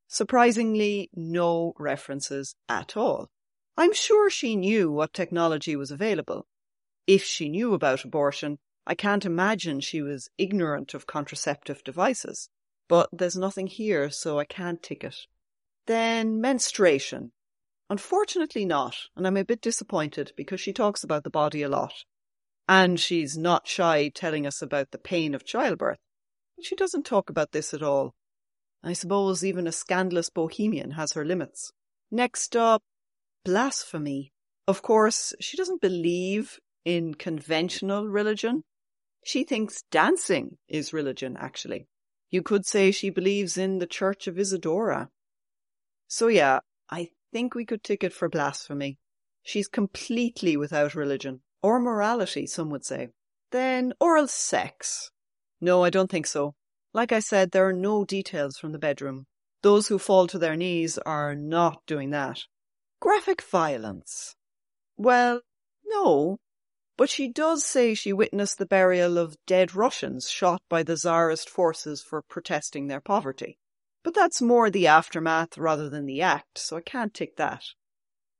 Surprisingly, 0.08 1.08
no 1.14 1.72
references 1.78 2.54
at 2.68 2.98
all. 2.98 3.30
I'm 3.78 3.94
sure 3.94 4.28
she 4.28 4.56
knew 4.56 4.92
what 4.92 5.14
technology 5.14 5.74
was 5.74 5.90
available. 5.90 6.46
If 7.06 7.24
she 7.24 7.48
knew 7.48 7.72
about 7.72 8.04
abortion, 8.04 8.58
I 8.90 8.94
can't 8.94 9.26
imagine 9.26 9.80
she 9.80 10.00
was 10.00 10.30
ignorant 10.38 10.94
of 10.94 11.06
contraceptive 11.06 11.84
devices. 11.84 12.48
But 12.88 13.10
there's 13.12 13.36
nothing 13.36 13.66
here, 13.66 14.08
so 14.08 14.38
I 14.38 14.46
can't 14.46 14.82
tick 14.82 15.04
it. 15.04 15.14
Then 15.86 16.40
menstruation. 16.40 17.32
Unfortunately 17.90 18.64
not, 18.64 18.96
and 19.14 19.26
I'm 19.26 19.36
a 19.36 19.44
bit 19.44 19.60
disappointed 19.60 20.32
because 20.36 20.60
she 20.60 20.72
talks 20.72 21.04
about 21.04 21.22
the 21.22 21.30
body 21.30 21.62
a 21.62 21.68
lot. 21.68 21.92
And 22.66 22.98
she's 22.98 23.36
not 23.36 23.68
shy 23.68 24.08
telling 24.08 24.46
us 24.46 24.62
about 24.62 24.90
the 24.90 24.98
pain 24.98 25.34
of 25.34 25.44
childbirth. 25.44 25.98
She 26.62 26.74
doesn't 26.74 27.04
talk 27.04 27.28
about 27.28 27.52
this 27.52 27.74
at 27.74 27.82
all. 27.82 28.14
I 28.82 28.94
suppose 28.94 29.44
even 29.44 29.66
a 29.66 29.72
scandalous 29.72 30.30
bohemian 30.30 30.92
has 30.92 31.12
her 31.12 31.26
limits. 31.26 31.72
Next 32.10 32.56
up, 32.56 32.82
blasphemy. 33.44 34.32
Of 34.66 34.80
course, 34.80 35.34
she 35.40 35.58
doesn't 35.58 35.82
believe 35.82 36.58
in 36.86 37.14
conventional 37.14 38.06
religion. 38.06 38.64
She 39.24 39.44
thinks 39.44 39.82
dancing 39.90 40.58
is 40.68 40.92
religion, 40.92 41.36
actually. 41.38 41.86
You 42.30 42.42
could 42.42 42.66
say 42.66 42.90
she 42.90 43.10
believes 43.10 43.56
in 43.56 43.78
the 43.78 43.86
Church 43.86 44.26
of 44.26 44.38
Isadora. 44.38 45.10
So 46.06 46.28
yeah, 46.28 46.60
I 46.90 47.10
think 47.32 47.54
we 47.54 47.64
could 47.64 47.82
tick 47.82 48.04
it 48.04 48.12
for 48.12 48.28
blasphemy. 48.28 48.98
She's 49.42 49.68
completely 49.68 50.56
without 50.56 50.94
religion. 50.94 51.40
Or 51.62 51.80
morality, 51.80 52.46
some 52.46 52.70
would 52.70 52.84
say. 52.84 53.08
Then 53.50 53.92
oral 54.00 54.28
sex. 54.28 55.10
No, 55.60 55.82
I 55.82 55.90
don't 55.90 56.10
think 56.10 56.26
so. 56.26 56.54
Like 56.92 57.12
I 57.12 57.20
said, 57.20 57.50
there 57.50 57.66
are 57.66 57.72
no 57.72 58.04
details 58.04 58.58
from 58.58 58.72
the 58.72 58.78
bedroom. 58.78 59.26
Those 59.62 59.88
who 59.88 59.98
fall 59.98 60.26
to 60.28 60.38
their 60.38 60.56
knees 60.56 60.98
are 60.98 61.34
not 61.34 61.82
doing 61.86 62.10
that. 62.10 62.40
Graphic 63.00 63.42
violence. 63.42 64.36
Well, 64.96 65.40
no. 65.84 66.38
But 66.98 67.08
she 67.08 67.28
does 67.28 67.64
say 67.64 67.94
she 67.94 68.12
witnessed 68.12 68.58
the 68.58 68.66
burial 68.66 69.18
of 69.18 69.36
dead 69.46 69.76
Russians 69.76 70.28
shot 70.28 70.60
by 70.68 70.82
the 70.82 70.96
Tsarist 70.96 71.48
forces 71.48 72.02
for 72.02 72.20
protesting 72.22 72.88
their 72.88 73.00
poverty. 73.00 73.56
But 74.02 74.14
that's 74.14 74.42
more 74.42 74.68
the 74.68 74.88
aftermath 74.88 75.56
rather 75.56 75.88
than 75.88 76.06
the 76.06 76.20
act, 76.22 76.58
so 76.58 76.76
I 76.76 76.80
can't 76.80 77.14
take 77.14 77.36
that. 77.36 77.62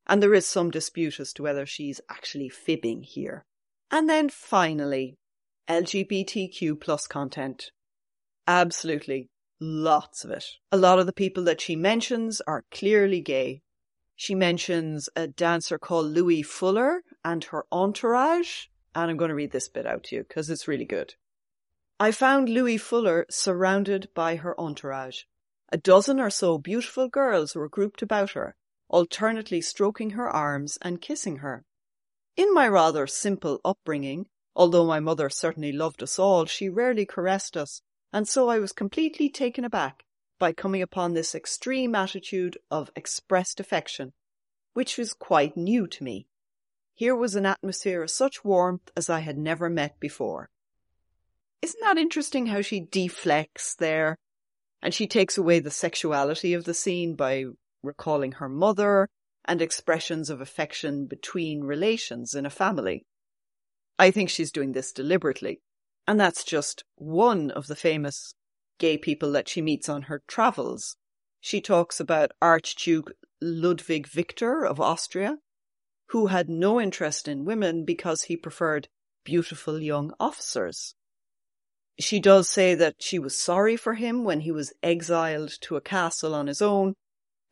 And 0.09 0.21
there 0.21 0.35
is 0.35 0.45
some 0.45 0.73
dispute 0.73 1.21
as 1.21 1.33
to 1.35 1.43
whether 1.45 1.67
she's 1.67 2.01
actually 2.11 2.49
fibbing 2.49 3.05
here. 3.05 3.45
And 3.93 4.09
then 4.09 4.29
finally, 4.29 5.19
LGBTQ 5.69 6.81
plus 6.81 7.07
content. 7.07 7.71
Absolutely. 8.49 9.29
Lots 9.61 10.25
of 10.25 10.33
it. 10.33 10.47
A 10.73 10.77
lot 10.77 10.99
of 10.99 11.07
the 11.07 11.13
people 11.13 11.45
that 11.45 11.61
she 11.61 11.77
mentions 11.77 12.41
are 12.41 12.65
clearly 12.73 13.21
gay, 13.21 13.61
she 14.21 14.35
mentions 14.35 15.09
a 15.15 15.29
dancer 15.29 15.79
called 15.79 16.07
Loie 16.07 16.43
Fuller 16.43 17.05
and 17.25 17.45
her 17.45 17.65
entourage. 17.71 18.67
And 18.93 19.13
I'm 19.13 19.17
going 19.17 19.29
to 19.29 19.35
read 19.37 19.53
this 19.53 19.69
bit 19.69 19.87
out 19.87 20.03
to 20.05 20.17
you 20.17 20.25
because 20.25 20.51
it's 20.51 20.67
really 20.67 20.85
good. 20.85 21.15
I 22.01 22.11
found 22.11 22.49
Loie 22.49 22.79
Fuller 22.79 23.27
surrounded 23.31 24.09
by 24.15 24.35
her 24.35 24.61
entourage. 24.61 25.23
A 25.71 25.77
dozen 25.77 26.19
or 26.19 26.31
so 26.31 26.59
beautiful 26.59 27.07
girls 27.09 27.55
were 27.55 27.69
grouped 27.69 28.03
about 28.03 28.33
her, 28.33 28.57
alternately 28.89 29.61
stroking 29.61 30.11
her 30.11 30.29
arms 30.29 30.79
and 30.83 31.01
kissing 31.01 31.37
her. 31.37 31.65
In 32.37 32.53
my 32.53 32.67
rather 32.67 33.07
simple 33.07 33.61
upbringing, 33.65 34.27
although 34.57 34.85
my 34.85 34.99
mother 34.99 35.31
certainly 35.31 35.71
loved 35.71 36.03
us 36.03 36.19
all, 36.19 36.45
she 36.45 36.69
rarely 36.69 37.07
caressed 37.07 37.57
us, 37.57 37.83
and 38.13 38.27
so 38.27 38.49
I 38.49 38.59
was 38.59 38.73
completely 38.73 39.29
taken 39.29 39.65
aback 39.65 40.05
by 40.39 40.53
coming 40.53 40.83
upon 40.83 41.13
this 41.13 41.35
extreme 41.35 41.95
attitude 41.95 42.59
of 42.71 42.91
expressed 42.95 43.61
affection, 43.61 44.13
which 44.75 44.97
was 44.97 45.13
quite 45.13 45.57
new 45.57 45.87
to 45.87 46.05
me. 46.05 46.27
Here 46.95 47.15
was 47.15 47.35
an 47.35 47.47
atmosphere 47.47 48.03
of 48.03 48.11
such 48.11 48.45
warmth 48.45 48.91
as 48.97 49.09
I 49.09 49.21
had 49.21 49.39
never 49.39 49.69
met 49.69 50.01
before. 50.01 50.51
Isn't 51.63 51.81
that 51.83 51.99
interesting 51.99 52.47
how 52.47 52.61
she 52.61 52.81
deflects 52.81 53.75
there? 53.75 54.17
And 54.81 54.95
she 54.95 55.07
takes 55.07 55.37
away 55.37 55.59
the 55.59 55.71
sexuality 55.71 56.55
of 56.55 56.65
the 56.65 56.75
scene 56.75 57.17
by 57.17 57.45
recalling 57.83 58.33
her 58.33 58.49
mother 58.49 59.09
and 59.45 59.61
expressions 59.61 60.31
of 60.31 60.41
affection 60.41 61.07
between 61.07 61.65
relations 61.65 62.35
in 62.35 62.47
a 62.47 62.51
family. 62.51 63.05
I 63.99 64.11
think 64.11 64.31
she's 64.31 64.53
doing 64.53 64.73
this 64.73 64.93
deliberately. 64.93 65.61
And 66.07 66.19
that's 66.19 66.45
just 66.45 66.85
one 66.97 67.51
of 67.51 67.67
the 67.67 67.77
famous 67.77 68.35
gay 68.79 68.97
people 68.97 69.33
that 69.33 69.49
she 69.49 69.61
meets 69.61 69.89
on 69.89 70.03
her 70.03 70.23
travels. 70.27 70.97
She 71.41 71.61
talks 71.61 72.01
about 72.01 72.33
Archduke 72.41 73.13
Ludwig 73.41 74.07
Victor 74.07 74.65
of 74.65 74.81
Austria, 74.81 75.39
who 76.09 76.27
had 76.27 76.49
no 76.49 76.81
interest 76.81 77.29
in 77.29 77.45
women 77.45 77.85
because 77.85 78.23
he 78.23 78.37
preferred 78.37 78.89
beautiful 79.25 79.81
young 79.81 80.13
officers. 80.19 80.95
She 82.01 82.21
does 82.21 82.49
say 82.49 82.75
that 82.75 82.97
she 82.99 83.19
was 83.19 83.37
sorry 83.37 83.77
for 83.77 83.95
him 83.95 84.25
when 84.25 84.41
he 84.41 84.53
was 84.53 84.73
exiled 84.83 85.51
to 85.63 85.77
a 85.77 85.81
castle 85.81 86.35
on 86.35 86.47
his 86.47 86.63
own 86.63 86.95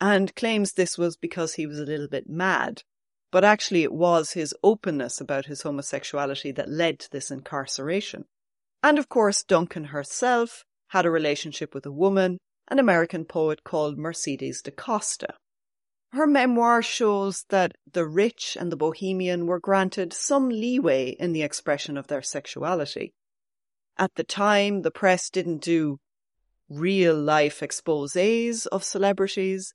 and 0.00 0.34
claims 0.34 0.72
this 0.72 0.98
was 0.98 1.16
because 1.16 1.54
he 1.54 1.66
was 1.66 1.80
a 1.80 1.84
little 1.84 2.08
bit 2.08 2.28
mad. 2.28 2.82
But 3.32 3.44
actually, 3.44 3.82
it 3.82 3.92
was 3.92 4.32
his 4.32 4.54
openness 4.62 5.20
about 5.20 5.46
his 5.46 5.62
homosexuality 5.62 6.52
that 6.52 6.68
led 6.68 7.00
to 7.00 7.10
this 7.10 7.30
incarceration. 7.30 8.26
And 8.82 8.98
of 8.98 9.08
course, 9.08 9.42
Duncan 9.42 9.86
herself 9.86 10.64
had 10.88 11.07
a 11.07 11.11
relationship 11.11 11.75
with 11.75 11.87
a 11.87 11.92
woman, 11.92 12.38
an 12.68 12.79
American 12.79 13.25
poet 13.25 13.64
called 13.64 13.99
Mercedes 13.99 14.62
de 14.62 14.70
Acosta. 14.70 15.35
Her 16.12 16.27
memoir 16.27 16.83
shows 16.83 17.44
that 17.49 17.72
the 17.90 18.07
rich 18.07 18.57
and 18.59 18.70
the 18.70 18.77
bohemian 18.77 19.46
were 19.46 19.61
granted 19.61 20.12
some 20.12 20.49
leeway 20.49 21.11
in 21.18 21.33
the 21.33 21.42
expression 21.42 21.96
of 21.96 22.07
their 22.07 22.22
sexuality. 22.22 23.12
At 23.99 24.14
the 24.14 24.25
time, 24.25 24.83
the 24.83 24.90
press 24.90 25.31
didn't 25.31 25.62
do 25.62 25.99
real 26.68 27.14
life 27.14 27.62
exposes 27.62 28.66
of 28.66 28.85
celebrities, 28.85 29.75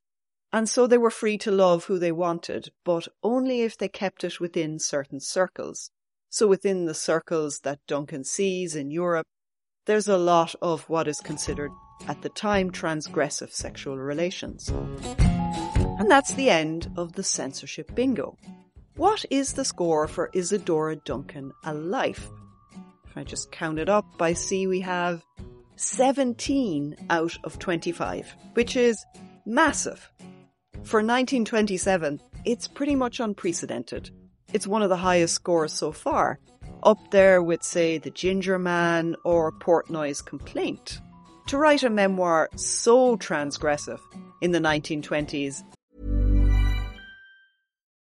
and 0.51 0.67
so 0.67 0.87
they 0.87 0.97
were 0.97 1.11
free 1.11 1.37
to 1.39 1.51
love 1.51 1.85
who 1.85 1.97
they 1.97 2.11
wanted, 2.11 2.71
but 2.83 3.07
only 3.23 3.61
if 3.61 3.77
they 3.77 3.87
kept 3.87 4.23
it 4.23 4.39
within 4.39 4.79
certain 4.79 5.19
circles. 5.19 5.91
So 6.29 6.47
within 6.47 6.85
the 6.85 6.93
circles 6.93 7.59
that 7.59 7.85
Duncan 7.87 8.23
sees 8.23 8.75
in 8.75 8.91
Europe, 8.91 9.27
there's 9.85 10.07
a 10.07 10.17
lot 10.17 10.53
of 10.61 10.87
what 10.89 11.07
is 11.07 11.19
considered 11.19 11.71
at 12.07 12.21
the 12.21 12.29
time 12.29 12.71
transgressive 12.71 13.51
sexual 13.51 13.97
relations. 13.97 14.69
And 14.69 16.09
that's 16.09 16.33
the 16.33 16.49
end 16.49 16.91
of 16.97 17.13
the 17.13 17.23
censorship 17.23 17.93
bingo. 17.95 18.37
What 18.95 19.25
is 19.29 19.53
the 19.53 19.65
score 19.65 20.07
for 20.07 20.29
Isadora 20.33 20.97
Duncan 20.97 21.51
A 21.63 21.73
Life? 21.73 22.27
If 23.07 23.17
I 23.17 23.23
just 23.23 23.51
count 23.51 23.79
it 23.79 23.89
up, 23.89 24.05
I 24.21 24.33
see 24.33 24.67
we 24.67 24.81
have 24.81 25.23
17 25.75 26.95
out 27.09 27.37
of 27.43 27.59
25, 27.59 28.35
which 28.53 28.75
is 28.75 29.03
massive. 29.45 30.11
For 30.83 30.99
1927, 30.99 32.21
it's 32.45 32.67
pretty 32.67 32.95
much 32.95 33.19
unprecedented. 33.19 34.11
It's 34.53 34.67
one 34.67 34.81
of 34.81 34.89
the 34.89 34.97
highest 34.97 35.35
scores 35.35 35.73
so 35.73 35.91
far, 35.91 36.39
up 36.83 37.11
there 37.11 37.41
with, 37.41 37.63
say, 37.63 37.97
The 37.97 38.11
Ginger 38.11 38.59
Man 38.59 39.15
or 39.23 39.51
Portnoy's 39.51 40.21
Complaint. 40.21 40.99
To 41.47 41.57
write 41.57 41.83
a 41.83 41.89
memoir 41.89 42.49
so 42.55 43.17
transgressive 43.17 43.99
in 44.41 44.51
the 44.51 44.59
1920s 44.59 45.63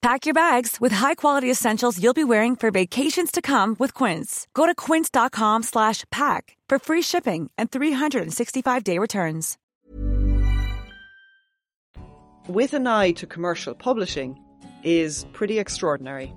Pack 0.00 0.26
your 0.26 0.34
bags 0.34 0.80
with 0.80 0.92
high-quality 0.92 1.50
essentials 1.50 2.00
you'll 2.00 2.14
be 2.14 2.24
wearing 2.24 2.54
for 2.54 2.70
vacations 2.70 3.32
to 3.32 3.42
come 3.42 3.74
with 3.80 3.94
Quince. 3.94 4.46
Go 4.54 4.64
to 4.64 4.74
quince.com 4.74 5.64
slash 5.64 6.04
pack 6.10 6.56
for 6.68 6.78
free 6.78 7.02
shipping 7.02 7.50
and 7.58 7.70
365-day 7.70 8.98
returns. 8.98 9.58
with 12.48 12.72
an 12.72 12.86
eye 12.86 13.12
to 13.12 13.26
commercial 13.26 13.74
publishing 13.74 14.38
is 14.82 15.26
pretty 15.32 15.58
extraordinary. 15.58 16.32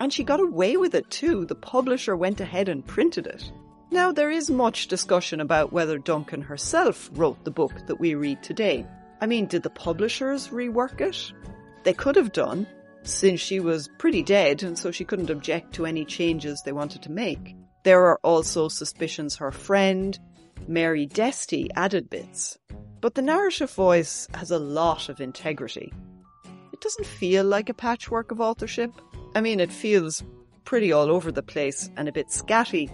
And 0.00 0.12
she 0.12 0.24
got 0.24 0.40
away 0.40 0.76
with 0.76 0.94
it 0.94 1.08
too. 1.10 1.46
The 1.46 1.54
publisher 1.54 2.16
went 2.16 2.40
ahead 2.40 2.68
and 2.68 2.84
printed 2.84 3.26
it. 3.26 3.50
Now, 3.90 4.12
there 4.12 4.30
is 4.30 4.50
much 4.50 4.88
discussion 4.88 5.40
about 5.40 5.72
whether 5.72 5.98
Duncan 5.98 6.42
herself 6.42 7.08
wrote 7.14 7.44
the 7.44 7.50
book 7.50 7.86
that 7.86 8.00
we 8.00 8.14
read 8.14 8.42
today. 8.42 8.84
I 9.20 9.26
mean, 9.26 9.46
did 9.46 9.62
the 9.62 9.70
publishers 9.70 10.48
rework 10.48 11.00
it? 11.00 11.32
They 11.84 11.94
could 11.94 12.16
have 12.16 12.32
done, 12.32 12.66
since 13.02 13.40
she 13.40 13.60
was 13.60 13.88
pretty 13.98 14.22
dead 14.22 14.62
and 14.62 14.78
so 14.78 14.90
she 14.90 15.04
couldn't 15.04 15.30
object 15.30 15.74
to 15.74 15.86
any 15.86 16.04
changes 16.04 16.62
they 16.62 16.72
wanted 16.72 17.02
to 17.02 17.12
make. 17.12 17.54
There 17.84 18.06
are 18.06 18.20
also 18.22 18.68
suspicions 18.68 19.36
her 19.36 19.50
friend, 19.50 20.18
Mary 20.66 21.06
Desti, 21.06 21.68
added 21.74 22.10
bits. 22.10 22.58
But 23.00 23.14
the 23.14 23.22
narrative 23.22 23.70
voice 23.70 24.26
has 24.34 24.50
a 24.50 24.58
lot 24.58 25.08
of 25.08 25.20
integrity. 25.20 25.92
It 26.72 26.80
doesn't 26.80 27.06
feel 27.06 27.44
like 27.44 27.68
a 27.68 27.74
patchwork 27.74 28.30
of 28.30 28.40
authorship. 28.40 28.92
I 29.34 29.40
mean, 29.40 29.60
it 29.60 29.72
feels 29.72 30.22
pretty 30.64 30.92
all 30.92 31.10
over 31.10 31.32
the 31.32 31.42
place 31.42 31.90
and 31.96 32.08
a 32.08 32.12
bit 32.12 32.28
scatty, 32.28 32.90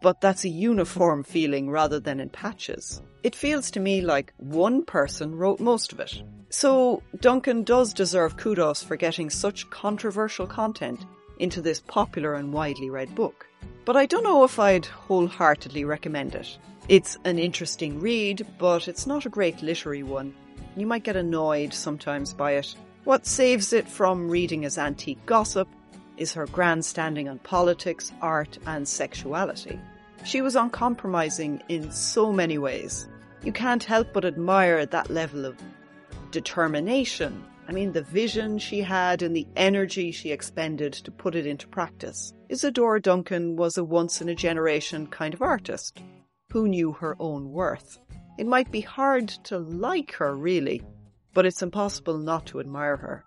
but 0.00 0.20
that's 0.20 0.44
a 0.44 0.48
uniform 0.48 1.24
feeling 1.24 1.68
rather 1.68 2.00
than 2.00 2.20
in 2.20 2.30
patches. 2.30 3.02
It 3.22 3.34
feels 3.34 3.70
to 3.72 3.80
me 3.80 4.00
like 4.00 4.32
one 4.36 4.84
person 4.84 5.34
wrote 5.34 5.60
most 5.60 5.92
of 5.92 6.00
it. 6.00 6.22
So 6.48 7.02
Duncan 7.20 7.64
does 7.64 7.92
deserve 7.92 8.36
kudos 8.36 8.82
for 8.82 8.96
getting 8.96 9.30
such 9.30 9.68
controversial 9.70 10.46
content 10.46 11.04
into 11.38 11.60
this 11.60 11.80
popular 11.80 12.34
and 12.34 12.52
widely 12.52 12.88
read 12.88 13.14
book. 13.14 13.46
But 13.84 13.96
I 13.96 14.06
don't 14.06 14.24
know 14.24 14.44
if 14.44 14.58
I'd 14.58 14.86
wholeheartedly 14.86 15.84
recommend 15.84 16.34
it. 16.34 16.56
It's 16.88 17.18
an 17.24 17.38
interesting 17.38 18.00
read, 18.00 18.46
but 18.58 18.88
it's 18.88 19.06
not 19.06 19.26
a 19.26 19.30
great 19.30 19.60
literary 19.62 20.02
one. 20.02 20.34
You 20.76 20.86
might 20.86 21.02
get 21.02 21.16
annoyed 21.16 21.74
sometimes 21.74 22.32
by 22.32 22.52
it. 22.52 22.74
What 23.04 23.26
saves 23.26 23.72
it 23.72 23.88
from 23.88 24.28
reading 24.28 24.64
as 24.64 24.78
antique 24.78 25.24
gossip 25.26 25.68
is 26.16 26.32
her 26.32 26.46
grandstanding 26.46 27.28
on 27.28 27.38
politics, 27.40 28.12
art, 28.22 28.58
and 28.66 28.86
sexuality. 28.86 29.78
She 30.24 30.40
was 30.42 30.56
uncompromising 30.56 31.62
in 31.68 31.90
so 31.90 32.32
many 32.32 32.58
ways. 32.58 33.08
You 33.42 33.52
can't 33.52 33.84
help 33.84 34.12
but 34.12 34.24
admire 34.24 34.86
that 34.86 35.10
level 35.10 35.44
of 35.44 35.56
determination. 36.30 37.44
I 37.68 37.72
mean, 37.72 37.92
the 37.92 38.02
vision 38.02 38.58
she 38.58 38.80
had 38.80 39.22
and 39.22 39.34
the 39.34 39.46
energy 39.56 40.12
she 40.12 40.30
expended 40.30 40.92
to 40.92 41.10
put 41.10 41.34
it 41.34 41.46
into 41.46 41.66
practice. 41.66 42.32
Isadora 42.48 43.00
Duncan 43.00 43.56
was 43.56 43.76
a 43.76 43.84
once 43.84 44.20
in 44.20 44.28
a 44.28 44.34
generation 44.34 45.06
kind 45.08 45.34
of 45.34 45.42
artist 45.42 46.00
who 46.52 46.68
knew 46.68 46.92
her 46.92 47.16
own 47.18 47.50
worth. 47.50 47.98
It 48.38 48.46
might 48.46 48.70
be 48.70 48.82
hard 48.82 49.28
to 49.44 49.58
like 49.58 50.12
her, 50.12 50.36
really, 50.36 50.82
but 51.34 51.46
it's 51.46 51.62
impossible 51.62 52.18
not 52.18 52.46
to 52.46 52.60
admire 52.60 52.96
her. 52.96 53.24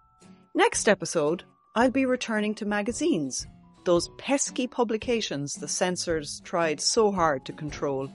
Next 0.55 0.87
episode, 0.87 1.43
I'll 1.75 1.91
be 1.91 2.05
returning 2.05 2.55
to 2.55 2.65
magazines, 2.65 3.45
those 3.85 4.09
pesky 4.17 4.67
publications 4.67 5.55
the 5.55 5.67
censors 5.67 6.41
tried 6.43 6.79
so 6.79 7.11
hard 7.11 7.45
to 7.45 7.53
control. 7.53 8.09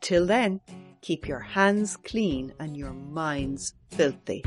Till 0.00 0.26
then, 0.26 0.60
keep 1.04 1.28
your 1.28 1.40
hands 1.40 1.98
clean 1.98 2.50
and 2.58 2.74
your 2.74 2.94
minds 2.94 3.74
filthy. 3.90 4.42